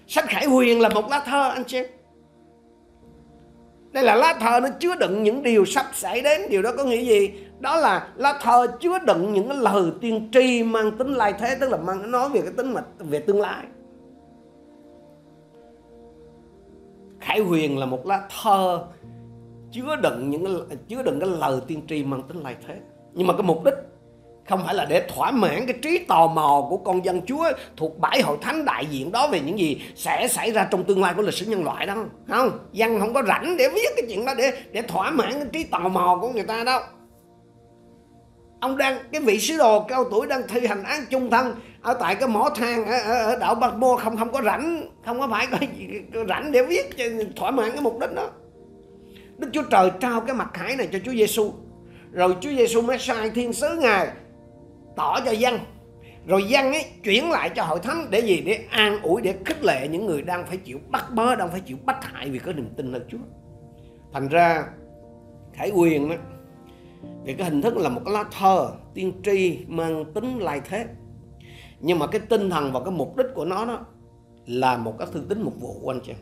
Sách 0.06 0.24
khải 0.28 0.46
huyền 0.46 0.80
là 0.80 0.88
một 0.88 1.10
lá 1.10 1.22
thơ, 1.26 1.48
anh 1.48 1.64
chị 1.64 1.78
em. 1.78 1.86
Đây 3.92 4.04
là 4.04 4.14
lá 4.14 4.34
thơ, 4.40 4.60
nó 4.60 4.68
chứa 4.80 4.94
đựng 4.94 5.22
những 5.22 5.42
điều 5.42 5.64
sắp 5.64 5.86
xảy 5.92 6.20
đến. 6.20 6.40
Điều 6.50 6.62
đó 6.62 6.70
có 6.76 6.84
nghĩa 6.84 7.04
gì? 7.04 7.30
Đó 7.60 7.76
là 7.76 8.08
lá 8.16 8.38
thơ 8.42 8.66
chứa 8.80 8.98
đựng 8.98 9.32
những 9.32 9.48
cái 9.48 9.56
lời 9.56 9.92
tiên 10.00 10.28
tri 10.32 10.62
mang 10.62 10.98
tính 10.98 11.14
lai 11.14 11.34
thế 11.38 11.56
tức 11.60 11.70
là 11.70 11.76
mang 11.76 12.10
nói 12.10 12.28
về 12.28 12.40
cái 12.40 12.52
tính 12.56 12.72
mà 12.72 12.82
về 12.98 13.18
tương 13.18 13.40
lai. 13.40 13.64
Khải 17.20 17.40
huyền 17.40 17.78
là 17.78 17.86
một 17.86 18.06
lá 18.06 18.28
thơ 18.42 18.84
chứa 19.72 19.96
đựng 20.02 20.30
những 20.30 20.44
cái, 20.44 20.78
chứa 20.88 21.02
đựng 21.02 21.20
cái 21.20 21.28
lời 21.28 21.60
tiên 21.66 21.82
tri 21.88 22.04
mang 22.04 22.22
tính 22.22 22.42
lai 22.42 22.56
thế. 22.66 22.76
Nhưng 23.14 23.26
mà 23.26 23.32
cái 23.32 23.42
mục 23.42 23.64
đích 23.64 23.74
không 24.48 24.60
phải 24.64 24.74
là 24.74 24.84
để 24.84 25.06
thỏa 25.14 25.30
mãn 25.30 25.66
cái 25.66 25.78
trí 25.82 25.98
tò 25.98 26.26
mò 26.26 26.66
của 26.70 26.76
con 26.76 27.04
dân 27.04 27.20
Chúa 27.26 27.44
thuộc 27.76 27.98
bãi 27.98 28.22
hội 28.22 28.36
thánh 28.40 28.64
đại 28.64 28.86
diện 28.86 29.12
đó 29.12 29.28
về 29.28 29.40
những 29.40 29.58
gì 29.58 29.82
sẽ 29.96 30.28
xảy 30.28 30.52
ra 30.52 30.68
trong 30.70 30.84
tương 30.84 31.02
lai 31.02 31.14
của 31.16 31.22
lịch 31.22 31.34
sử 31.34 31.46
nhân 31.46 31.64
loại 31.64 31.86
đâu 31.86 31.96
không 32.28 32.50
dân 32.72 33.00
không 33.00 33.14
có 33.14 33.22
rảnh 33.22 33.56
để 33.56 33.68
viết 33.74 33.88
cái 33.96 34.06
chuyện 34.08 34.24
đó 34.24 34.34
để 34.38 34.52
để 34.72 34.82
thỏa 34.82 35.10
mãn 35.10 35.32
cái 35.32 35.46
trí 35.52 35.64
tò 35.64 35.78
mò 35.78 36.18
của 36.20 36.28
người 36.28 36.42
ta 36.42 36.64
đâu 36.64 36.80
ông 38.66 38.76
đang 38.76 38.98
cái 39.12 39.20
vị 39.20 39.38
sứ 39.38 39.56
đồ 39.56 39.84
cao 39.88 40.04
tuổi 40.10 40.26
đang 40.26 40.42
thi 40.48 40.66
hành 40.66 40.82
án 40.82 41.04
chung 41.10 41.30
thân 41.30 41.54
ở 41.82 41.94
tại 42.00 42.14
cái 42.14 42.28
mỏ 42.28 42.50
than 42.56 42.86
ở, 42.86 42.98
ở, 42.98 43.22
ở 43.22 43.36
đảo 43.36 43.54
Bạc 43.54 43.74
Mô 43.76 43.96
không 43.96 44.16
không 44.16 44.32
có 44.32 44.42
rảnh 44.42 44.86
không 45.04 45.20
có 45.20 45.28
phải 45.30 45.46
có, 45.50 45.58
có 46.14 46.24
rảnh 46.28 46.52
để 46.52 46.62
viết 46.62 46.96
cho 46.96 47.04
thỏa 47.36 47.50
mãn 47.50 47.70
cái 47.70 47.80
mục 47.80 47.98
đích 48.00 48.14
đó. 48.14 48.30
Đức 49.38 49.48
Chúa 49.52 49.62
Trời 49.62 49.90
trao 50.00 50.20
cái 50.20 50.36
mặt 50.36 50.56
hải 50.56 50.76
này 50.76 50.88
cho 50.92 50.98
Chúa 51.04 51.12
Giêsu 51.12 51.52
rồi 52.12 52.36
Chúa 52.40 52.50
Giêsu 52.50 52.82
mới 52.82 52.98
sai 52.98 53.30
thiên 53.30 53.52
sứ 53.52 53.76
ngài 53.80 54.08
tỏ 54.96 55.20
cho 55.24 55.30
dân. 55.30 55.58
Rồi 56.26 56.42
dân 56.42 56.72
ấy 56.72 56.84
chuyển 57.04 57.30
lại 57.30 57.50
cho 57.56 57.62
hội 57.62 57.78
thánh 57.82 58.06
để 58.10 58.20
gì? 58.20 58.42
Để 58.46 58.64
an 58.70 59.02
ủi 59.02 59.22
để 59.22 59.34
khích 59.44 59.64
lệ 59.64 59.88
những 59.88 60.06
người 60.06 60.22
đang 60.22 60.46
phải 60.46 60.56
chịu 60.56 60.78
bắt 60.88 61.04
bớ 61.10 61.34
đang 61.34 61.50
phải 61.50 61.60
chịu 61.60 61.76
bắt 61.84 61.96
hại 62.02 62.30
vì 62.30 62.38
có 62.38 62.52
niềm 62.52 62.68
tin 62.76 62.92
nơi 62.92 63.00
Chúa. 63.08 63.18
Thành 64.12 64.28
ra 64.28 64.64
khải 65.54 65.70
quyền 65.70 66.08
đó 66.08 66.16
thì 67.24 67.34
cái 67.34 67.50
hình 67.50 67.62
thức 67.62 67.76
là 67.76 67.88
một 67.88 68.00
cái 68.04 68.14
lá 68.14 68.24
thơ, 68.38 68.70
tiên 68.94 69.12
tri 69.24 69.58
mang 69.66 70.04
tính 70.14 70.38
lai 70.38 70.60
thế. 70.68 70.86
Nhưng 71.80 71.98
mà 71.98 72.06
cái 72.06 72.20
tinh 72.20 72.50
thần 72.50 72.72
và 72.72 72.80
cái 72.80 72.90
mục 72.90 73.16
đích 73.16 73.26
của 73.34 73.44
nó 73.44 73.64
đó 73.64 73.86
là 74.46 74.76
một 74.76 74.98
cái 74.98 75.08
thư 75.12 75.22
tín 75.28 75.42
mục 75.42 75.60
vụ, 75.60 75.76
của 75.82 75.90
anh 75.90 76.00
chị. 76.06 76.12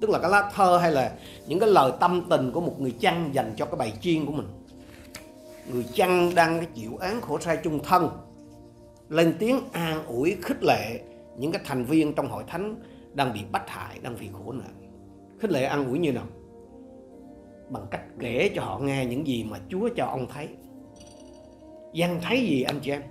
Tức 0.00 0.10
là 0.10 0.18
cái 0.18 0.30
lá 0.30 0.50
thơ 0.54 0.78
hay 0.78 0.92
là 0.92 1.12
những 1.46 1.58
cái 1.58 1.68
lời 1.68 1.92
tâm 2.00 2.26
tình 2.30 2.52
của 2.52 2.60
một 2.60 2.80
người 2.80 2.94
chăn 3.00 3.30
dành 3.34 3.54
cho 3.56 3.64
cái 3.64 3.76
bài 3.76 3.92
chiên 4.00 4.26
của 4.26 4.32
mình. 4.32 4.46
Người 5.72 5.84
chăn 5.94 6.34
đang 6.34 6.64
chịu 6.74 6.96
án 6.96 7.20
khổ 7.20 7.38
sai 7.38 7.58
chung 7.64 7.78
thân, 7.84 8.08
lên 9.08 9.34
tiếng 9.38 9.60
an 9.72 10.06
ủi, 10.06 10.36
khích 10.42 10.64
lệ 10.64 11.00
những 11.38 11.52
cái 11.52 11.62
thành 11.64 11.84
viên 11.84 12.14
trong 12.14 12.28
hội 12.28 12.44
thánh 12.46 12.76
đang 13.14 13.32
bị 13.32 13.40
bắt 13.52 13.62
hại, 13.66 13.98
đang 14.02 14.16
bị 14.20 14.28
khổ 14.32 14.52
nạn. 14.52 14.74
Khích 15.40 15.50
lệ 15.50 15.64
an 15.64 15.86
ủi 15.86 15.98
như 15.98 16.12
nào? 16.12 16.26
Bằng 17.70 17.86
cách 17.90 18.04
kể 18.18 18.50
cho 18.54 18.62
họ 18.62 18.78
nghe 18.78 19.06
những 19.06 19.26
gì 19.26 19.46
mà 19.50 19.58
Chúa 19.68 19.88
cho 19.96 20.06
ông 20.06 20.26
thấy. 20.34 20.48
Giăng 21.92 22.20
thấy 22.22 22.46
gì 22.46 22.62
anh 22.62 22.76
chị 22.82 22.90
em? 22.90 23.02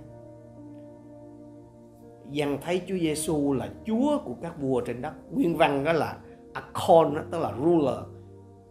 Giăng 2.30 2.58
thấy 2.62 2.82
Chúa 2.86 2.98
Giêsu 2.98 3.52
là 3.52 3.68
Chúa 3.84 4.18
của 4.24 4.34
các 4.42 4.60
vua 4.60 4.80
trên 4.80 5.02
đất. 5.02 5.12
Nguyên 5.30 5.56
văn 5.56 5.84
đó 5.84 5.92
là 5.92 6.16
Akon, 6.52 7.14
đó, 7.14 7.22
tức 7.30 7.38
là 7.38 7.52
ruler. 7.64 7.98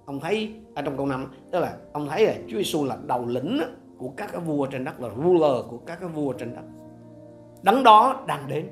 Ông 0.05 0.19
thấy 0.19 0.53
ở 0.75 0.81
trong 0.81 0.97
câu 0.97 1.05
5, 1.05 1.33
tức 1.51 1.59
là 1.59 1.77
ông 1.93 2.07
thấy 2.09 2.25
là 2.25 2.33
Chúa 2.47 2.57
Giêsu 2.57 2.85
là 2.85 2.97
đầu 3.05 3.25
lĩnh 3.25 3.61
của 3.97 4.09
các 4.17 4.29
cái 4.31 4.41
vua 4.41 4.65
trên 4.65 4.83
đất, 4.83 5.01
là 5.01 5.09
ruler 5.23 5.65
của 5.69 5.77
các 5.77 5.99
cái 5.99 6.09
vua 6.09 6.33
trên 6.33 6.55
đất. 6.55 6.61
Đấng 7.61 7.83
đó 7.83 8.25
đang 8.27 8.47
đến. 8.47 8.69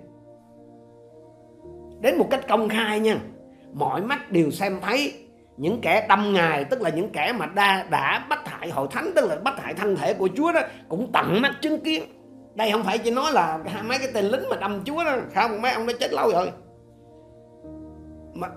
Đến 2.01 2.17
một 2.17 2.27
cách 2.29 2.47
công 2.47 2.69
khai 2.69 2.99
nha. 2.99 3.21
Mọi 3.73 4.01
mắt 4.01 4.31
đều 4.31 4.51
xem 4.51 4.79
thấy 4.81 5.26
những 5.57 5.81
kẻ 5.81 6.05
đâm 6.09 6.33
ngài 6.33 6.63
tức 6.63 6.81
là 6.81 6.89
những 6.89 7.09
kẻ 7.09 7.33
mà 7.37 7.45
đã, 7.45 7.85
đã 7.89 8.25
bắt 8.29 8.47
hại 8.47 8.69
hội 8.69 8.87
thánh 8.91 9.11
tức 9.15 9.25
là 9.29 9.35
bắt 9.35 9.61
hại 9.61 9.73
thân 9.73 9.95
thể 9.95 10.13
của 10.13 10.29
Chúa 10.35 10.51
đó 10.51 10.61
cũng 10.89 11.11
tận 11.11 11.41
mắt 11.41 11.51
chứng 11.61 11.79
kiến. 11.79 12.03
Đây 12.55 12.71
không 12.71 12.83
phải 12.83 12.97
chỉ 12.97 13.11
nói 13.11 13.31
là 13.33 13.59
mấy 13.87 13.99
cái 13.99 14.07
tên 14.13 14.25
lính 14.25 14.49
mà 14.49 14.55
đâm 14.55 14.83
Chúa 14.85 15.03
đó. 15.03 15.15
Không 15.35 15.61
mấy 15.61 15.71
ông 15.71 15.87
đã 15.87 15.93
chết 15.99 16.13
lâu 16.13 16.31
rồi. 16.31 16.51
Mà 18.33 18.47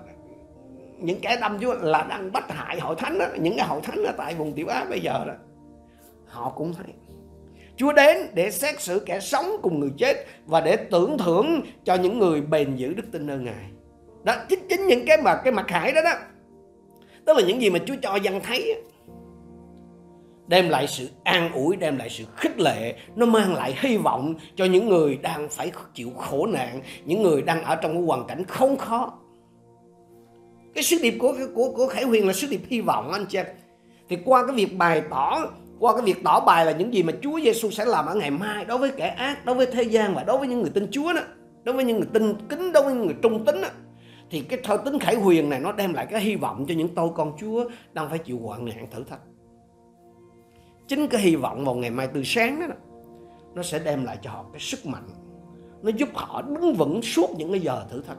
những 0.97 1.19
kẻ 1.21 1.37
đâm 1.41 1.59
Chúa 1.59 1.73
là 1.73 2.05
đang 2.09 2.31
bắt 2.31 2.51
hại 2.51 2.79
hội 2.79 2.95
thánh 2.97 3.19
đó 3.19 3.25
những 3.39 3.57
cái 3.57 3.67
hội 3.67 3.81
thánh 3.83 4.03
ở 4.03 4.11
tại 4.17 4.35
vùng 4.35 4.53
tiểu 4.53 4.67
Á 4.67 4.85
bây 4.89 4.99
giờ 4.99 5.23
đó. 5.27 5.33
Họ 6.27 6.49
cũng 6.49 6.73
thấy 6.73 6.93
Chúa 7.75 7.93
đến 7.93 8.17
để 8.33 8.51
xét 8.51 8.81
xử 8.81 8.99
kẻ 9.05 9.19
sống 9.19 9.45
cùng 9.61 9.79
người 9.79 9.91
chết 9.97 10.25
và 10.45 10.61
để 10.61 10.75
tưởng 10.75 11.17
thưởng 11.17 11.61
cho 11.83 11.95
những 11.95 12.19
người 12.19 12.41
bền 12.41 12.75
giữ 12.75 12.93
đức 12.93 13.03
tin 13.11 13.27
nơi 13.27 13.37
Ngài. 13.37 13.71
Đó 14.23 14.35
chính 14.49 14.59
chính 14.69 14.87
những 14.87 15.05
cái 15.07 15.17
mà 15.21 15.35
cái 15.43 15.53
mặt 15.53 15.69
hải 15.69 15.91
đó 15.91 16.01
đó 16.03 16.13
tức 17.25 17.37
là 17.37 17.43
những 17.47 17.61
gì 17.61 17.69
mà 17.69 17.79
Chúa 17.85 17.95
cho 18.01 18.15
dân 18.15 18.39
thấy 18.43 18.81
đem 20.47 20.69
lại 20.69 20.87
sự 20.87 21.09
an 21.23 21.53
ủi, 21.53 21.75
đem 21.75 21.97
lại 21.97 22.09
sự 22.09 22.23
khích 22.35 22.59
lệ, 22.59 22.95
nó 23.15 23.25
mang 23.25 23.53
lại 23.53 23.75
hy 23.79 23.97
vọng 23.97 24.35
cho 24.55 24.65
những 24.65 24.89
người 24.89 25.17
đang 25.21 25.49
phải 25.49 25.71
chịu 25.93 26.09
khổ 26.17 26.45
nạn, 26.45 26.81
những 27.05 27.23
người 27.23 27.41
đang 27.41 27.63
ở 27.63 27.75
trong 27.75 28.05
hoàn 28.05 28.27
cảnh 28.27 28.43
không 28.47 28.77
khó. 28.77 29.13
Cái 30.73 30.83
sứ 30.83 30.97
điệp 31.01 31.17
của 31.19 31.33
của 31.55 31.71
của 31.71 31.87
Khải 31.87 32.03
Huyền 32.03 32.27
là 32.27 32.33
sứ 32.33 32.47
điệp 32.47 32.61
hy 32.67 32.81
vọng 32.81 33.11
anh 33.11 33.25
chị 33.25 33.39
thì 34.09 34.17
qua 34.25 34.47
cái 34.47 34.55
việc 34.55 34.77
bày 34.77 35.01
tỏ, 35.09 35.45
qua 35.79 35.93
cái 35.93 36.01
việc 36.01 36.23
tỏ 36.23 36.39
bài 36.39 36.65
là 36.65 36.71
những 36.71 36.93
gì 36.93 37.03
mà 37.03 37.13
Chúa 37.21 37.39
Giêsu 37.39 37.69
sẽ 37.69 37.85
làm 37.85 38.05
ở 38.05 38.15
ngày 38.15 38.31
mai 38.31 38.65
đối 38.65 38.77
với 38.77 38.91
kẻ 38.91 39.07
ác, 39.07 39.45
đối 39.45 39.55
với 39.55 39.65
thế 39.65 39.83
gian 39.83 40.15
và 40.15 40.23
đối 40.23 40.37
với 40.37 40.47
những 40.47 40.61
người 40.61 40.71
tin 40.73 40.87
Chúa 40.91 41.13
đó, 41.13 41.21
đối 41.63 41.75
với 41.75 41.83
những 41.83 41.97
người 41.97 42.09
tin 42.13 42.33
kính, 42.49 42.71
đối 42.71 42.83
với 42.83 42.93
những 42.93 43.05
người 43.05 43.15
trung 43.21 43.45
tín 43.45 43.61
đó 43.61 43.67
thì 44.31 44.41
cái 44.41 44.59
thơ 44.63 44.77
tính 44.77 44.99
khải 44.99 45.15
huyền 45.15 45.49
này 45.49 45.59
nó 45.59 45.71
đem 45.71 45.93
lại 45.93 46.05
cái 46.05 46.21
hy 46.21 46.35
vọng 46.35 46.65
cho 46.67 46.73
những 46.73 46.95
tôi 46.95 47.09
con 47.15 47.33
Chúa 47.39 47.69
đang 47.93 48.09
phải 48.09 48.19
chịu 48.19 48.39
hoạn 48.39 48.65
nạn 48.65 48.87
thử 48.91 49.03
thách. 49.03 49.19
Chính 50.87 51.07
cái 51.07 51.21
hy 51.21 51.35
vọng 51.35 51.65
vào 51.65 51.75
ngày 51.75 51.89
mai 51.89 52.07
từ 52.13 52.21
sáng 52.23 52.59
đó, 52.59 52.75
nó 53.55 53.63
sẽ 53.63 53.79
đem 53.79 54.03
lại 54.03 54.17
cho 54.21 54.31
họ 54.31 54.45
cái 54.51 54.59
sức 54.59 54.85
mạnh. 54.85 55.09
Nó 55.81 55.89
giúp 55.89 56.09
họ 56.13 56.41
đứng 56.41 56.73
vững 56.73 57.01
suốt 57.01 57.29
những 57.37 57.51
cái 57.51 57.59
giờ 57.59 57.85
thử 57.89 58.01
thách. 58.01 58.17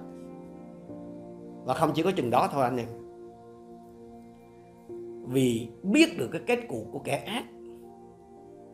Và 1.65 1.75
không 1.75 1.91
chỉ 1.95 2.03
có 2.03 2.11
chừng 2.11 2.31
đó 2.31 2.49
thôi 2.53 2.65
anh 2.65 2.77
em. 2.77 2.89
Vì 5.29 5.69
biết 5.83 6.19
được 6.19 6.29
cái 6.33 6.43
kết 6.47 6.69
cục 6.69 6.87
của 6.93 6.99
kẻ 6.99 7.17
ác 7.17 7.45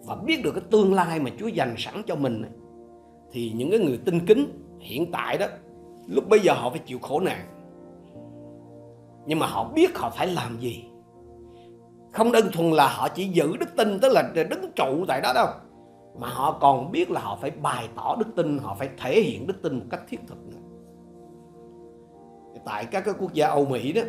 và 0.07 0.17
biết 0.17 0.45
được 0.45 0.53
cái 0.55 0.65
tương 0.71 0.95
lai 0.95 1.21
mà 1.21 1.31
Chúa 1.39 1.49
dành 1.49 1.75
sẵn 1.79 2.03
cho 2.07 2.17
mình 2.17 2.45
thì 3.33 3.53
những 3.55 3.71
cái 3.71 3.79
người 3.79 3.99
tin 4.05 4.27
kính 4.27 4.47
hiện 4.81 5.11
tại 5.13 5.39
đó 5.39 5.47
lúc 6.09 6.29
bây 6.29 6.41
giờ 6.41 6.53
họ 6.53 6.71
phải 6.71 6.79
chịu 6.79 6.99
khổ 6.99 7.21
nạn. 7.21 7.47
Nhưng 9.27 9.39
mà 9.39 9.47
họ 9.47 9.73
biết 9.75 9.99
họ 9.99 10.11
phải 10.11 10.27
làm 10.27 10.59
gì. 10.61 10.85
Không 12.13 12.33
đơn 12.33 12.45
thuần 12.53 12.71
là 12.71 12.89
họ 12.89 13.09
chỉ 13.09 13.29
giữ 13.29 13.57
đức 13.57 13.77
tin 13.77 13.99
tức 14.03 14.13
là 14.13 14.33
đứng 14.51 14.73
trụ 14.77 15.05
tại 15.09 15.21
đó 15.21 15.33
đâu. 15.35 15.47
Mà 16.19 16.29
họ 16.29 16.59
còn 16.61 16.91
biết 16.93 17.11
là 17.11 17.21
họ 17.21 17.39
phải 17.41 17.51
bày 17.51 17.89
tỏ 17.97 18.17
đức 18.19 18.27
tin, 18.37 18.59
họ 18.59 18.75
phải 18.75 18.89
thể 18.99 19.21
hiện 19.21 19.47
đức 19.47 19.63
tin 19.63 19.79
một 19.79 19.85
cách 19.91 20.01
thiết 20.09 20.21
thực 20.27 20.47
nữa. 20.47 20.57
Tại 22.65 22.85
các 22.85 23.05
cái 23.05 23.15
quốc 23.19 23.33
gia 23.33 23.49
Âu 23.49 23.65
Mỹ 23.65 23.93
đó, 23.93 24.03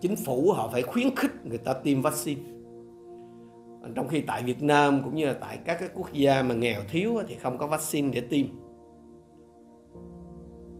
chính 0.00 0.16
phủ 0.16 0.52
họ 0.52 0.68
phải 0.72 0.82
khuyến 0.82 1.14
khích 1.16 1.46
người 1.46 1.58
ta 1.58 1.72
tiêm 1.72 2.02
vaccine. 2.02 2.40
Trong 3.94 4.08
khi 4.08 4.20
tại 4.20 4.42
Việt 4.42 4.62
Nam 4.62 5.00
cũng 5.04 5.14
như 5.14 5.26
là 5.26 5.34
tại 5.40 5.58
các 5.64 5.76
cái 5.80 5.88
quốc 5.94 6.12
gia 6.12 6.42
mà 6.42 6.54
nghèo 6.54 6.80
thiếu 6.88 7.18
thì 7.28 7.34
không 7.34 7.58
có 7.58 7.66
vaccine 7.66 8.10
để 8.14 8.20
tiêm 8.20 8.46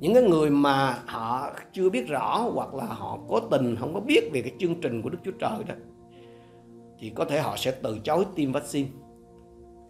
những 0.01 0.15
cái 0.15 0.23
người 0.23 0.51
mà 0.51 0.99
họ 1.07 1.51
chưa 1.73 1.91
biết 1.91 2.09
rõ 2.09 2.51
hoặc 2.55 2.75
là 2.75 2.85
họ 2.85 3.19
cố 3.29 3.41
tình 3.41 3.77
không 3.77 3.95
có 3.95 4.01
biết 4.01 4.31
về 4.33 4.43
cái 4.43 4.53
chương 4.59 4.81
trình 4.81 5.03
của 5.03 5.11
Đức 5.11 5.19
Chúa 5.25 5.31
Trời 5.31 5.65
đó 5.69 5.75
thì 6.99 7.13
có 7.15 7.25
thể 7.25 7.41
họ 7.41 7.57
sẽ 7.57 7.71
từ 7.83 7.99
chối 8.05 8.27
tiêm 8.35 8.53
vaccine. 8.53 8.89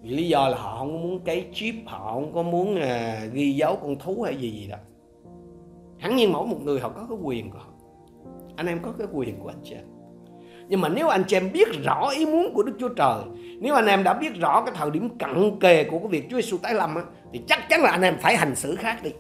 Vì 0.02 0.10
lý 0.10 0.28
do 0.28 0.48
là 0.48 0.58
họ 0.58 0.78
không 0.78 1.02
muốn 1.02 1.20
cái 1.24 1.46
chip 1.54 1.74
họ 1.86 2.12
không 2.14 2.34
có 2.34 2.42
muốn 2.42 2.76
à, 2.76 3.24
ghi 3.32 3.52
dấu 3.52 3.76
con 3.76 3.96
thú 3.98 4.22
hay 4.22 4.36
gì 4.36 4.50
gì 4.50 4.68
đó. 4.68 4.76
Hẳn 5.98 6.16
nhiên 6.16 6.32
mỗi 6.32 6.46
một 6.46 6.62
người 6.62 6.80
họ 6.80 6.88
có 6.88 7.06
cái 7.08 7.18
quyền 7.22 7.50
của 7.50 7.58
họ. 7.58 7.72
Anh 8.56 8.66
em 8.66 8.80
có 8.82 8.92
cái 8.98 9.06
quyền 9.12 9.40
của 9.40 9.48
anh 9.48 9.60
chị 9.64 9.74
em. 9.74 9.84
Nhưng 10.68 10.80
mà 10.80 10.88
nếu 10.88 11.08
anh 11.08 11.24
chị 11.28 11.36
em 11.36 11.52
biết 11.52 11.68
rõ 11.84 12.08
ý 12.08 12.26
muốn 12.26 12.54
của 12.54 12.62
Đức 12.62 12.76
Chúa 12.80 12.88
Trời 12.88 13.22
nếu 13.60 13.74
anh 13.74 13.86
em 13.86 14.04
đã 14.04 14.14
biết 14.14 14.40
rõ 14.40 14.62
cái 14.66 14.74
thời 14.78 14.90
điểm 14.90 15.18
cận 15.18 15.58
kề 15.60 15.84
của 15.84 15.98
cái 15.98 16.08
việc 16.08 16.26
Chúa 16.30 16.36
Giêsu 16.36 16.58
tái 16.58 16.74
lâm 16.74 16.94
á, 16.94 17.02
thì 17.32 17.40
chắc 17.48 17.68
chắn 17.68 17.82
là 17.82 17.90
anh 17.90 18.02
em 18.02 18.16
phải 18.20 18.36
hành 18.36 18.56
xử 18.56 18.76
khác 18.76 19.02
đi 19.02 19.10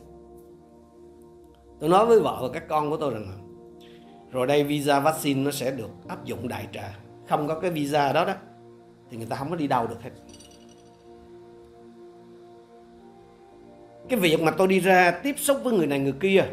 tôi 1.80 1.90
nói 1.90 2.06
với 2.06 2.20
vợ 2.20 2.38
và 2.42 2.48
các 2.52 2.68
con 2.68 2.90
của 2.90 2.96
tôi 2.96 3.14
rằng, 3.14 3.26
rồi 4.30 4.46
đây 4.46 4.64
visa 4.64 5.00
vaccine 5.00 5.42
nó 5.42 5.50
sẽ 5.50 5.70
được 5.70 5.90
áp 6.08 6.24
dụng 6.24 6.48
đại 6.48 6.66
trà. 6.72 6.98
Không 7.28 7.48
có 7.48 7.60
cái 7.60 7.70
visa 7.70 8.12
đó 8.12 8.24
đó, 8.24 8.34
thì 9.10 9.16
người 9.16 9.26
ta 9.26 9.36
không 9.36 9.50
có 9.50 9.56
đi 9.56 9.66
đâu 9.66 9.86
được 9.86 10.02
hết. 10.02 10.10
Cái 14.08 14.18
việc 14.18 14.42
mà 14.42 14.50
tôi 14.50 14.68
đi 14.68 14.80
ra 14.80 15.10
tiếp 15.10 15.34
xúc 15.38 15.58
với 15.64 15.72
người 15.72 15.86
này 15.86 15.98
người 15.98 16.14
kia, 16.20 16.44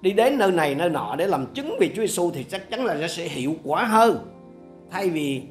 đi 0.00 0.12
đến 0.12 0.38
nơi 0.38 0.52
này 0.52 0.74
nơi 0.74 0.90
nọ 0.90 1.14
để 1.18 1.26
làm 1.26 1.46
chứng 1.54 1.76
về 1.80 1.88
Chúa 1.88 2.02
Giêsu 2.02 2.30
thì 2.30 2.44
chắc 2.44 2.70
chắn 2.70 2.84
là 2.84 2.94
nó 2.94 3.06
sẽ 3.08 3.28
hiệu 3.28 3.54
quả 3.64 3.84
hơn. 3.84 4.18
Thay 4.90 5.10
vì 5.10 5.42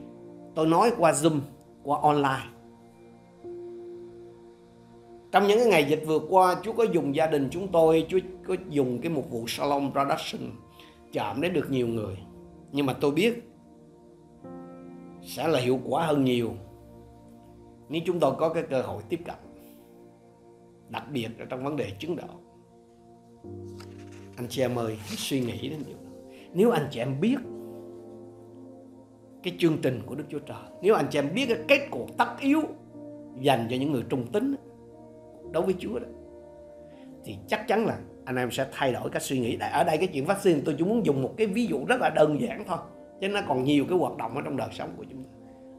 tôi 0.55 0.67
nói 0.67 0.91
qua 0.97 1.11
Zoom, 1.11 1.39
qua 1.83 1.99
online 2.01 2.43
trong 5.39 5.47
những 5.47 5.57
cái 5.57 5.67
ngày 5.67 5.85
dịch 5.89 6.03
vừa 6.05 6.19
qua, 6.29 6.55
Chúa 6.63 6.73
có 6.73 6.83
dùng 6.83 7.15
gia 7.15 7.27
đình 7.27 7.47
chúng 7.51 7.67
tôi, 7.67 8.05
Chúa 8.09 8.19
có 8.47 8.55
dùng 8.69 9.01
cái 9.01 9.09
một 9.09 9.23
vụ 9.29 9.47
salon 9.47 9.91
production 9.91 10.51
chạm 11.13 11.41
đến 11.41 11.53
được 11.53 11.71
nhiều 11.71 11.87
người 11.87 12.17
nhưng 12.71 12.85
mà 12.85 12.93
tôi 12.93 13.11
biết 13.11 13.43
sẽ 15.21 15.47
là 15.47 15.59
hiệu 15.59 15.79
quả 15.85 16.05
hơn 16.05 16.23
nhiều 16.23 16.51
nếu 17.89 18.01
chúng 18.05 18.19
tôi 18.19 18.33
có 18.37 18.49
cái 18.49 18.63
cơ 18.69 18.81
hội 18.81 19.03
tiếp 19.09 19.19
cận, 19.25 19.35
đặc 20.89 21.03
biệt 21.11 21.27
là 21.37 21.45
trong 21.49 21.63
vấn 21.63 21.75
đề 21.75 21.91
chứng 21.99 22.15
đạo 22.15 22.41
anh 24.37 24.47
chị 24.49 24.61
em 24.61 24.79
ơi, 24.79 24.97
hãy 24.99 25.15
suy 25.15 25.39
nghĩ 25.39 25.69
đến 25.69 25.79
điều 25.87 25.97
đó 25.97 26.11
nếu 26.53 26.71
anh 26.71 26.87
chị 26.91 26.99
em 26.99 27.19
biết 27.21 27.37
cái 29.43 29.55
chương 29.59 29.77
trình 29.81 30.01
của 30.05 30.15
Đức 30.15 30.23
Chúa 30.29 30.39
Trời. 30.39 30.57
Nếu 30.81 30.95
anh 30.95 31.07
chị 31.11 31.19
em 31.19 31.33
biết 31.33 31.45
cái 31.47 31.57
kết 31.67 31.87
cuộc 31.91 32.17
tất 32.17 32.29
yếu 32.39 32.61
dành 33.41 33.67
cho 33.69 33.77
những 33.77 33.91
người 33.91 34.03
trung 34.09 34.27
tính 34.27 34.55
đối 35.51 35.63
với 35.63 35.75
Chúa 35.79 35.99
đó 35.99 36.07
thì 37.25 37.37
chắc 37.47 37.67
chắn 37.67 37.85
là 37.85 37.97
anh 38.25 38.35
em 38.35 38.51
sẽ 38.51 38.65
thay 38.71 38.93
đổi 38.93 39.09
cách 39.09 39.21
suy 39.21 39.39
nghĩ. 39.39 39.57
Ở 39.71 39.83
đây 39.83 39.97
cái 39.97 40.07
chuyện 40.07 40.25
vaccine 40.25 40.61
tôi 40.65 40.75
chỉ 40.77 40.83
muốn 40.83 41.05
dùng 41.05 41.21
một 41.21 41.33
cái 41.37 41.47
ví 41.47 41.65
dụ 41.65 41.85
rất 41.85 42.01
là 42.01 42.09
đơn 42.09 42.41
giản 42.41 42.63
thôi. 42.67 42.77
Chứ 43.21 43.27
nó 43.27 43.39
còn 43.47 43.63
nhiều 43.63 43.85
cái 43.89 43.97
hoạt 43.97 44.17
động 44.17 44.35
ở 44.35 44.41
trong 44.41 44.57
đời 44.57 44.69
sống 44.71 44.89
của 44.97 45.03
chúng 45.09 45.23
ta. 45.23 45.29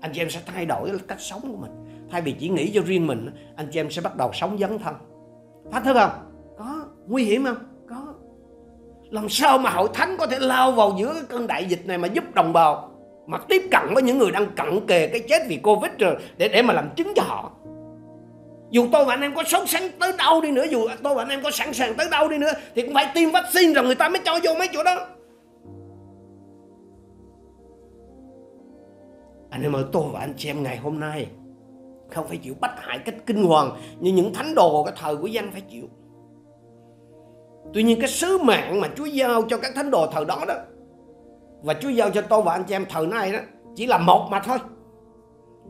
Anh 0.00 0.10
chị 0.14 0.20
em 0.20 0.30
sẽ 0.30 0.40
thay 0.46 0.66
đổi 0.66 0.90
cách 1.08 1.20
sống 1.20 1.40
của 1.42 1.56
mình. 1.56 1.70
Thay 2.10 2.22
vì 2.22 2.32
chỉ 2.32 2.48
nghĩ 2.48 2.70
cho 2.74 2.82
riêng 2.86 3.06
mình, 3.06 3.30
anh 3.56 3.68
chị 3.72 3.80
em 3.80 3.90
sẽ 3.90 4.02
bắt 4.02 4.16
đầu 4.16 4.30
sống 4.32 4.58
dấn 4.58 4.78
thân. 4.78 4.94
Thách 5.72 5.84
thức 5.84 5.94
không? 5.94 6.10
Có. 6.58 6.84
Nguy 7.06 7.24
hiểm 7.24 7.44
không? 7.44 7.56
Có. 7.88 8.14
Làm 9.10 9.28
sao 9.28 9.58
mà 9.58 9.70
hội 9.70 9.88
thánh 9.94 10.16
có 10.18 10.26
thể 10.26 10.38
lao 10.38 10.72
vào 10.72 10.96
giữa 10.98 11.14
cái 11.14 11.22
cơn 11.28 11.46
đại 11.46 11.64
dịch 11.64 11.86
này 11.86 11.98
mà 11.98 12.08
giúp 12.08 12.24
đồng 12.34 12.52
bào 12.52 12.90
mà 13.26 13.38
tiếp 13.48 13.62
cận 13.70 13.94
với 13.94 14.02
những 14.02 14.18
người 14.18 14.30
đang 14.30 14.46
cận 14.56 14.86
kề 14.86 15.06
cái 15.06 15.20
chết 15.28 15.42
vì 15.48 15.56
Covid 15.56 15.92
rồi 15.98 16.16
để 16.36 16.48
để 16.48 16.62
mà 16.62 16.74
làm 16.74 16.90
chứng 16.96 17.12
cho 17.16 17.22
họ. 17.22 17.52
Dù 18.70 18.86
tôi 18.92 19.04
và 19.04 19.14
anh 19.14 19.20
em 19.20 19.34
có 19.34 19.42
sống 19.46 19.66
sáng 19.66 19.88
tới 20.00 20.12
đâu 20.18 20.40
đi 20.40 20.50
nữa, 20.50 20.64
dù 20.70 20.88
tôi 21.02 21.14
và 21.14 21.22
anh 21.22 21.28
em 21.28 21.42
có 21.42 21.50
sẵn 21.50 21.74
sàng 21.74 21.94
tới 21.94 22.08
đâu 22.10 22.28
đi 22.28 22.38
nữa 22.38 22.52
thì 22.74 22.82
cũng 22.82 22.94
phải 22.94 23.12
tiêm 23.14 23.30
vaccine 23.30 23.72
rồi 23.72 23.84
người 23.84 23.94
ta 23.94 24.08
mới 24.08 24.20
cho 24.24 24.38
vô 24.44 24.54
mấy 24.58 24.68
chỗ 24.72 24.82
đó. 24.82 25.06
Anh 29.50 29.62
em 29.62 29.76
ơi, 29.76 29.84
tôi 29.92 30.02
và 30.12 30.20
anh 30.20 30.34
chị 30.36 30.50
em 30.50 30.62
ngày 30.62 30.76
hôm 30.76 31.00
nay 31.00 31.26
không 32.10 32.28
phải 32.28 32.36
chịu 32.36 32.54
bắt 32.60 32.70
hại 32.76 32.98
cách 32.98 33.14
kinh 33.26 33.44
hoàng 33.44 33.70
như 34.00 34.12
những 34.12 34.32
thánh 34.34 34.54
đồ 34.54 34.84
cái 34.84 34.94
thời 35.00 35.16
của 35.16 35.26
dân 35.26 35.50
phải 35.52 35.60
chịu. 35.60 35.84
Tuy 37.74 37.82
nhiên 37.82 38.00
cái 38.00 38.08
sứ 38.08 38.38
mạng 38.38 38.80
mà 38.80 38.88
Chúa 38.96 39.04
giao 39.04 39.42
cho 39.42 39.56
các 39.56 39.72
thánh 39.74 39.90
đồ 39.90 40.06
thời 40.06 40.24
đó 40.24 40.44
đó 40.48 40.54
và 41.62 41.74
Chúa 41.74 41.88
giao 41.88 42.10
cho 42.10 42.22
tôi 42.22 42.42
và 42.42 42.52
anh 42.52 42.64
chị 42.64 42.74
em 42.74 42.86
thời 42.88 43.06
nay 43.06 43.32
đó 43.32 43.38
chỉ 43.76 43.86
là 43.86 43.98
một 43.98 44.28
mà 44.30 44.40
thôi. 44.40 44.58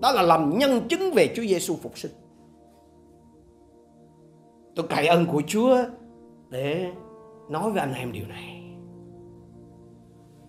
Đó 0.01 0.13
là 0.13 0.23
làm 0.23 0.59
nhân 0.59 0.89
chứng 0.89 1.13
về 1.13 1.29
Chúa 1.37 1.43
Giêsu 1.43 1.77
phục 1.83 1.99
sinh. 1.99 2.13
Tôi 4.79 4.87
cậy 4.91 5.07
ơn 5.07 5.27
của 5.27 5.43
Chúa 5.47 5.77
để 6.49 6.91
nói 7.49 7.71
với 7.71 7.81
anh 7.81 7.95
em 7.95 8.13
điều 8.13 8.27
này. 8.27 8.63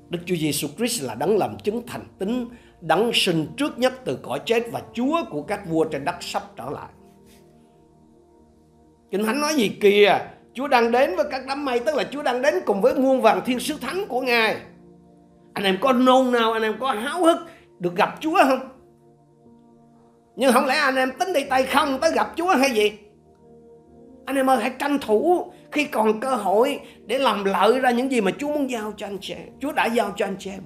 Đức 0.10 0.20
Chúa 0.26 0.36
Giêsu 0.36 0.68
Christ 0.78 1.04
là 1.04 1.16
đấng 1.16 1.38
làm 1.38 1.58
chứng 1.58 1.82
thành 1.88 2.06
tín, 2.20 2.46
đấng 2.82 3.12
sinh 3.14 3.48
trước 3.58 3.80
nhất 3.80 3.94
từ 4.06 4.20
cõi 4.24 4.40
chết 4.46 4.64
và 4.72 4.82
Chúa 4.94 5.18
của 5.30 5.42
các 5.42 5.70
vua 5.70 5.84
trên 5.84 6.06
đất 6.06 6.16
sắp 6.20 6.44
trở 6.58 6.70
lại. 6.70 6.88
Kinh 9.12 9.24
Thánh 9.24 9.42
nói 9.42 9.54
gì 9.56 9.70
kìa? 9.82 10.20
Chúa 10.54 10.68
đang 10.68 10.92
đến 10.92 11.16
với 11.16 11.26
các 11.32 11.42
đám 11.48 11.66
mây, 11.66 11.80
tức 11.80 11.96
là 11.96 12.04
Chúa 12.04 12.24
đang 12.24 12.42
đến 12.42 12.54
cùng 12.66 12.82
với 12.82 12.96
muôn 12.96 13.22
vàng 13.22 13.42
thiên 13.46 13.60
sứ 13.60 13.76
thánh 13.82 14.06
của 14.08 14.22
Ngài. 14.22 14.58
Anh 15.54 15.64
em 15.64 15.78
có 15.82 15.94
nôn 15.94 16.32
nào, 16.32 16.54
anh 16.54 16.64
em 16.64 16.76
có 16.80 16.92
háo 16.92 17.24
hức 17.24 17.38
được 17.80 17.96
gặp 17.96 18.16
Chúa 18.20 18.38
không? 18.48 18.70
Nhưng 20.36 20.54
không 20.54 20.66
lẽ 20.66 20.76
anh 20.76 20.96
em 20.96 21.12
tính 21.20 21.34
đi 21.34 21.44
tay 21.50 21.64
không 21.64 21.98
tới 22.02 22.12
gặp 22.12 22.34
Chúa 22.36 22.56
hay 22.56 22.70
gì? 22.72 22.92
Anh 24.26 24.36
em 24.36 24.50
ơi 24.50 24.58
hãy 24.62 24.72
tranh 24.80 24.98
thủ 25.02 25.52
khi 25.72 25.86
còn 25.86 26.20
cơ 26.20 26.36
hội 26.36 26.80
để 27.06 27.20
làm 27.20 27.46
lợi 27.46 27.80
ra 27.80 27.92
những 27.92 28.12
gì 28.12 28.22
mà 28.22 28.32
Chúa 28.40 28.48
muốn 28.48 28.70
giao 28.70 28.94
cho 28.98 29.08
anh 29.08 29.18
chị 29.22 29.34
em. 29.34 29.48
Chúa 29.60 29.72
đã 29.72 29.86
giao 29.86 30.12
cho 30.16 30.26
anh 30.26 30.36
chị 30.40 30.50
em. 30.50 30.64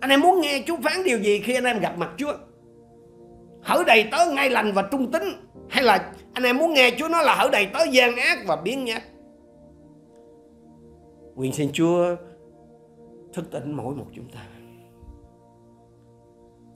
Anh 0.00 0.10
em 0.10 0.20
muốn 0.20 0.40
nghe 0.40 0.62
Chúa 0.66 0.76
phán 0.76 1.04
điều 1.04 1.18
gì 1.18 1.40
khi 1.40 1.54
anh 1.54 1.64
em 1.64 1.80
gặp 1.80 1.98
mặt 1.98 2.10
Chúa? 2.16 2.32
Hỡi 3.62 3.84
đầy 3.86 4.08
tớ 4.10 4.18
ngay 4.32 4.50
lành 4.50 4.72
và 4.72 4.88
trung 4.90 5.12
tính 5.12 5.22
hay 5.68 5.84
là 5.84 6.12
anh 6.32 6.44
em 6.44 6.58
muốn 6.58 6.74
nghe 6.74 6.90
Chúa 6.98 7.08
nói 7.08 7.24
là 7.24 7.34
hỡi 7.34 7.50
đầy 7.50 7.66
tớ 7.66 7.84
gian 7.90 8.16
ác 8.16 8.38
và 8.46 8.56
biến 8.56 8.84
nhát? 8.84 9.02
Nguyện 11.34 11.52
xin 11.52 11.70
Chúa 11.72 12.16
thức 13.32 13.50
tỉnh 13.50 13.72
mỗi 13.72 13.94
một 13.94 14.06
chúng 14.14 14.28
ta. 14.30 14.40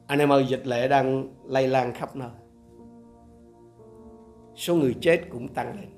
Anh 0.06 0.18
em 0.18 0.32
ơi, 0.32 0.46
dịch 0.48 0.66
lệ 0.66 0.88
đang 0.88 1.28
lây 1.44 1.68
lan 1.68 1.92
khắp 1.94 2.16
nơi. 2.16 2.28
Số 4.54 4.74
người 4.74 4.94
chết 5.00 5.20
cũng 5.30 5.48
tăng 5.48 5.66
lên. 5.66 5.88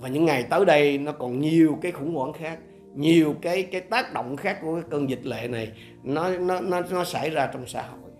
Và 0.00 0.08
những 0.08 0.24
ngày 0.24 0.46
tới 0.50 0.64
đây 0.64 0.98
nó 0.98 1.12
còn 1.12 1.40
nhiều 1.40 1.78
cái 1.82 1.92
khủng 1.92 2.14
hoảng 2.14 2.32
khác, 2.32 2.58
nhiều 2.94 3.34
cái 3.42 3.62
cái 3.62 3.80
tác 3.80 4.14
động 4.14 4.36
khác 4.36 4.58
của 4.62 4.74
cái 4.74 4.84
cơn 4.90 5.10
dịch 5.10 5.26
lệ 5.26 5.48
này 5.48 5.72
nó 6.02 6.38
nó 6.38 6.60
nó 6.60 6.80
nó 6.90 7.04
xảy 7.04 7.30
ra 7.30 7.50
trong 7.52 7.66
xã 7.66 7.82
hội. 7.82 8.10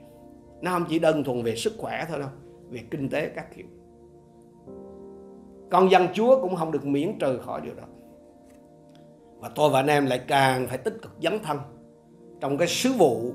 Nó 0.62 0.70
không 0.70 0.84
chỉ 0.88 0.98
đơn 0.98 1.24
thuần 1.24 1.42
về 1.42 1.56
sức 1.56 1.72
khỏe 1.78 2.04
thôi 2.08 2.18
đâu, 2.18 2.28
về 2.68 2.80
kinh 2.90 3.08
tế 3.08 3.28
các 3.28 3.56
kiểu. 3.56 3.66
Con 5.70 5.90
dân 5.90 6.06
Chúa 6.14 6.42
cũng 6.42 6.56
không 6.56 6.72
được 6.72 6.86
miễn 6.86 7.18
trừ 7.18 7.38
khỏi 7.38 7.60
điều 7.60 7.74
đó. 7.74 7.84
Và 9.38 9.48
tôi 9.48 9.70
và 9.70 9.80
anh 9.80 9.86
em 9.86 10.06
lại 10.06 10.20
càng 10.28 10.66
phải 10.66 10.78
tích 10.78 10.94
cực 11.02 11.12
dấn 11.22 11.38
thân 11.42 11.58
trong 12.40 12.58
cái 12.58 12.68
sứ 12.68 12.92
vụ 12.92 13.32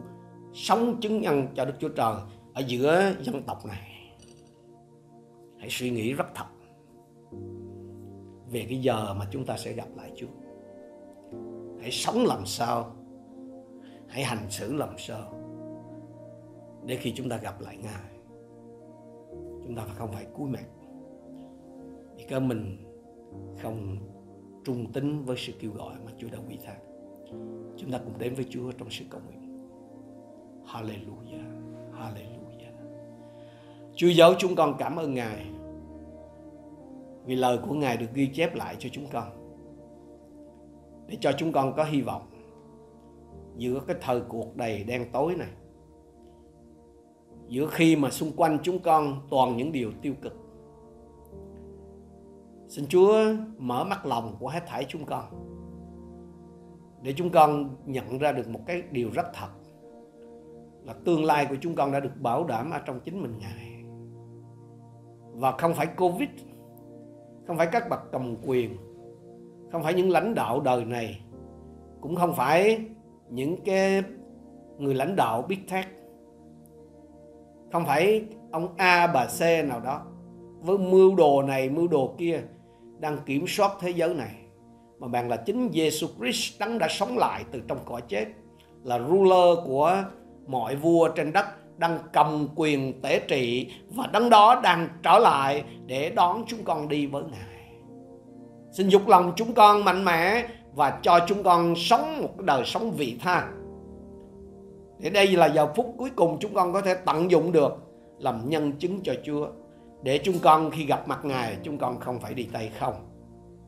sống 0.54 0.98
chứng 1.02 1.22
nhân 1.22 1.48
cho 1.56 1.66
Đức 1.66 1.74
Chúa 1.80 1.90
Trời 1.90 2.16
ở 2.54 2.64
giữa 2.68 3.14
dân 3.22 3.44
tộc 3.44 3.66
này. 3.66 3.95
Hãy 5.66 5.70
suy 5.72 5.90
nghĩ 5.90 6.14
rất 6.14 6.26
thật 6.36 6.46
về 8.52 8.66
cái 8.70 8.82
giờ 8.82 9.14
mà 9.14 9.26
chúng 9.32 9.46
ta 9.46 9.58
sẽ 9.58 9.74
gặp 9.74 9.88
lại 9.96 10.12
Chúa. 10.16 10.28
Hãy 11.82 11.92
sống 11.92 12.26
làm 12.26 12.46
sao, 12.46 12.96
hãy 14.08 14.24
hành 14.24 14.46
xử 14.50 14.74
làm 14.74 14.90
sao 14.98 15.34
để 16.86 16.96
khi 16.96 17.14
chúng 17.16 17.30
ta 17.30 17.38
gặp 17.38 17.62
lại 17.62 17.78
Ngài, 17.78 18.12
chúng 19.64 19.76
ta 19.76 19.86
không 19.96 20.12
phải 20.12 20.26
cúi 20.34 20.50
mặt 20.50 20.66
vì 22.18 22.26
cơ 22.30 22.40
mình 22.40 22.78
không 23.62 23.98
trung 24.64 24.92
tín 24.94 25.24
với 25.24 25.38
sự 25.38 25.54
kêu 25.60 25.72
gọi 25.72 25.96
mà 26.06 26.12
Chúa 26.18 26.28
đã 26.32 26.38
quy 26.50 26.58
thác. 26.66 26.78
Chúng 27.78 27.92
ta 27.92 27.98
cùng 27.98 28.20
đến 28.20 28.36
với 28.36 28.46
Chúa 28.50 28.72
trong 28.72 28.90
sự 28.92 29.06
cầu 29.10 29.22
nguyện. 29.28 29.70
Hallelujah, 30.66 31.46
Hallelujah. 31.94 32.76
Chúa 33.96 34.10
giáo 34.10 34.34
chúng 34.38 34.56
con 34.56 34.76
cảm 34.80 34.96
ơn 34.96 35.14
Ngài 35.14 35.55
vì 37.26 37.36
lời 37.36 37.60
của 37.68 37.74
Ngài 37.74 37.98
được 37.98 38.14
ghi 38.14 38.28
chép 38.34 38.56
lại 38.56 38.76
cho 38.80 38.90
chúng 38.92 39.06
con 39.14 39.24
để 41.08 41.18
cho 41.22 41.32
chúng 41.38 41.52
con 41.52 41.74
có 41.76 41.84
hy 41.84 42.02
vọng 42.02 42.22
giữa 43.58 43.80
cái 43.88 43.96
thời 44.02 44.22
cuộc 44.22 44.56
đầy 44.56 44.84
đen 44.84 45.06
tối 45.12 45.36
này 45.36 45.50
giữa 47.48 47.68
khi 47.72 47.96
mà 47.96 48.10
xung 48.10 48.32
quanh 48.36 48.58
chúng 48.64 48.80
con 48.80 49.22
toàn 49.30 49.58
những 49.58 49.72
điều 49.72 49.92
tiêu 50.02 50.14
cực 50.22 50.46
Xin 52.68 52.86
Chúa 52.88 53.18
mở 53.58 53.84
mắt 53.84 54.06
lòng 54.06 54.36
của 54.40 54.48
hết 54.48 54.64
thảy 54.68 54.86
chúng 54.90 55.06
con 55.06 55.24
để 57.02 57.14
chúng 57.14 57.30
con 57.30 57.76
nhận 57.86 58.18
ra 58.18 58.32
được 58.32 58.50
một 58.50 58.60
cái 58.66 58.84
điều 58.92 59.10
rất 59.14 59.26
thật 59.34 59.50
là 60.84 60.94
tương 61.06 61.26
lai 61.26 61.46
của 61.50 61.56
chúng 61.62 61.76
con 61.76 61.92
đã 61.92 62.00
được 62.00 62.22
bảo 62.22 62.44
đảm 62.44 62.72
ở 62.72 62.80
trong 62.86 63.00
chính 63.00 63.22
mình 63.22 63.38
Ngài. 63.38 63.84
Và 65.34 65.52
không 65.52 65.74
phải 65.74 65.88
Covid, 65.98 66.30
không 67.48 67.58
phải 67.58 67.68
các 67.72 67.90
bậc 67.90 68.00
cầm 68.12 68.36
quyền, 68.46 68.78
không 69.72 69.84
phải 69.84 69.94
những 69.94 70.10
lãnh 70.10 70.36
đạo 70.36 70.60
đời 70.60 70.86
này, 70.86 71.20
cũng 72.02 72.16
không 72.16 72.36
phải 72.36 72.80
những 73.30 73.62
cái 73.66 74.04
người 74.78 74.94
lãnh 74.94 75.16
đạo 75.16 75.42
Big 75.42 75.68
Tech, 75.72 75.88
không 77.72 77.86
phải 77.86 78.26
ông 78.52 78.68
A 78.78 79.08
bà 79.08 79.26
C 79.26 79.42
nào 79.68 79.80
đó. 79.80 80.06
Với 80.60 80.78
mưu 80.78 81.16
đồ 81.16 81.42
này 81.42 81.70
mưu 81.70 81.88
đồ 81.88 82.16
kia 82.18 82.42
đang 83.00 83.18
kiểm 83.26 83.46
soát 83.48 83.72
thế 83.80 83.90
giới 83.90 84.14
này 84.14 84.36
mà 85.00 85.08
bạn 85.08 85.30
là 85.30 85.38
chính 85.38 85.70
Jesus 85.70 86.08
Christ 86.20 86.60
đấng 86.60 86.80
đã 86.80 86.88
sống 86.90 87.18
lại 87.18 87.44
từ 87.52 87.62
trong 87.68 87.78
cõi 87.86 88.02
chết 88.08 88.26
là 88.84 89.00
ruler 89.00 89.58
của 89.66 90.04
mọi 90.48 90.76
vua 90.76 91.10
trên 91.10 91.34
đất 91.34 91.46
đang 91.78 92.00
cầm 92.14 92.48
quyền 92.56 93.02
tể 93.02 93.20
trị 93.20 93.72
và 93.90 94.08
đấng 94.08 94.30
đó 94.30 94.62
đang 94.64 94.90
trở 95.04 95.20
lại 95.20 95.64
để 95.86 96.10
đón 96.10 96.44
chúng 96.48 96.64
con 96.64 96.88
đi 96.88 97.06
với 97.06 97.24
Ngài. 97.24 97.70
Xin 98.72 98.88
dục 98.88 99.08
lòng 99.08 99.34
chúng 99.36 99.54
con 99.54 99.84
mạnh 99.86 100.06
mẽ 100.06 100.46
và 100.74 101.00
cho 101.02 101.20
chúng 101.28 101.44
con 101.44 101.74
sống 101.76 102.22
một 102.22 102.38
đời 102.38 102.64
sống 102.66 102.92
vị 102.92 103.18
tha. 103.22 103.48
Để 105.00 105.10
đây 105.10 105.28
là 105.28 105.46
giờ 105.46 105.74
phút 105.76 105.96
cuối 105.98 106.10
cùng 106.16 106.38
chúng 106.40 106.54
con 106.54 106.74
có 106.74 106.82
thể 106.82 106.94
tận 106.94 107.32
dụng 107.32 107.52
được 107.52 107.74
làm 108.20 108.50
nhân 108.50 108.72
chứng 108.72 109.00
cho 109.04 109.14
Chúa 109.26 109.48
để 110.04 110.20
chúng 110.24 110.40
con 110.40 110.72
khi 110.72 110.86
gặp 110.86 111.08
mặt 111.08 111.20
Ngài, 111.26 111.58
chúng 111.64 111.78
con 111.78 112.00
không 112.00 112.20
phải 112.20 112.34
đi 112.34 112.48
tay 112.54 112.72
không. 112.80 112.94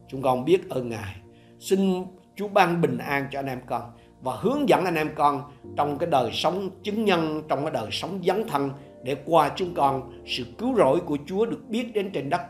Chúng 0.08 0.22
con 0.22 0.46
biết 0.46 0.70
ơn 0.70 0.89
Ngài. 0.89 1.15
Xin 1.60 2.06
Chúa 2.36 2.48
ban 2.48 2.82
bình 2.82 2.98
an 2.98 3.28
cho 3.32 3.39
anh 3.39 3.46
em 3.46 3.62
con 3.65 3.82
và 4.21 4.36
hướng 4.36 4.69
dẫn 4.69 4.86
anh 4.86 4.95
em 4.95 5.10
con 5.15 5.41
trong 5.77 5.97
cái 5.97 6.10
đời 6.10 6.32
sống 6.34 6.69
chứng 6.84 7.06
nhân, 7.06 7.41
trong 7.47 7.62
cái 7.62 7.71
đời 7.71 7.88
sống 7.91 8.19
dấn 8.23 8.47
thân 8.47 8.69
để 9.03 9.15
qua 9.25 9.51
chúng 9.56 9.73
con 9.73 10.23
sự 10.25 10.43
cứu 10.58 10.75
rỗi 10.75 10.99
của 10.99 11.17
Chúa 11.25 11.45
được 11.45 11.62
biết 11.69 11.93
đến 11.93 12.10
trên 12.13 12.30
đất. 12.30 12.41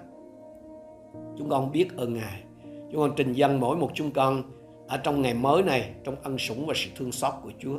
Chúng 1.38 1.50
con 1.50 1.72
biết 1.72 1.98
ơn 1.98 2.14
Ngài. 2.14 2.44
Chúng 2.92 3.02
con 3.02 3.12
trình 3.16 3.34
dân 3.34 3.60
mỗi 3.60 3.78
một 3.78 3.92
chúng 3.94 4.12
con 4.12 4.44
ở 4.88 4.98
trong 4.98 5.22
ngày 5.22 5.34
mới 5.34 5.64
này 5.64 5.92
trong 6.04 6.16
ân 6.24 6.38
sủng 6.38 6.66
và 6.66 6.74
sự 6.78 6.90
thương 6.96 7.12
xót 7.12 7.34
của 7.44 7.52
Chúa. 7.60 7.78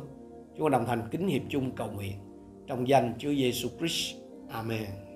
Chúng 0.55 0.63
con 0.63 0.71
đồng 0.71 0.85
thành 0.85 1.01
kính 1.11 1.27
hiệp 1.27 1.41
chung 1.49 1.71
cầu 1.71 1.87
nguyện 1.95 2.13
trong 2.67 2.87
danh 2.87 3.13
Chúa 3.17 3.33
Giêsu 3.33 3.69
Christ. 3.79 4.15
Amen. 4.51 4.77
Amen. 4.77 5.08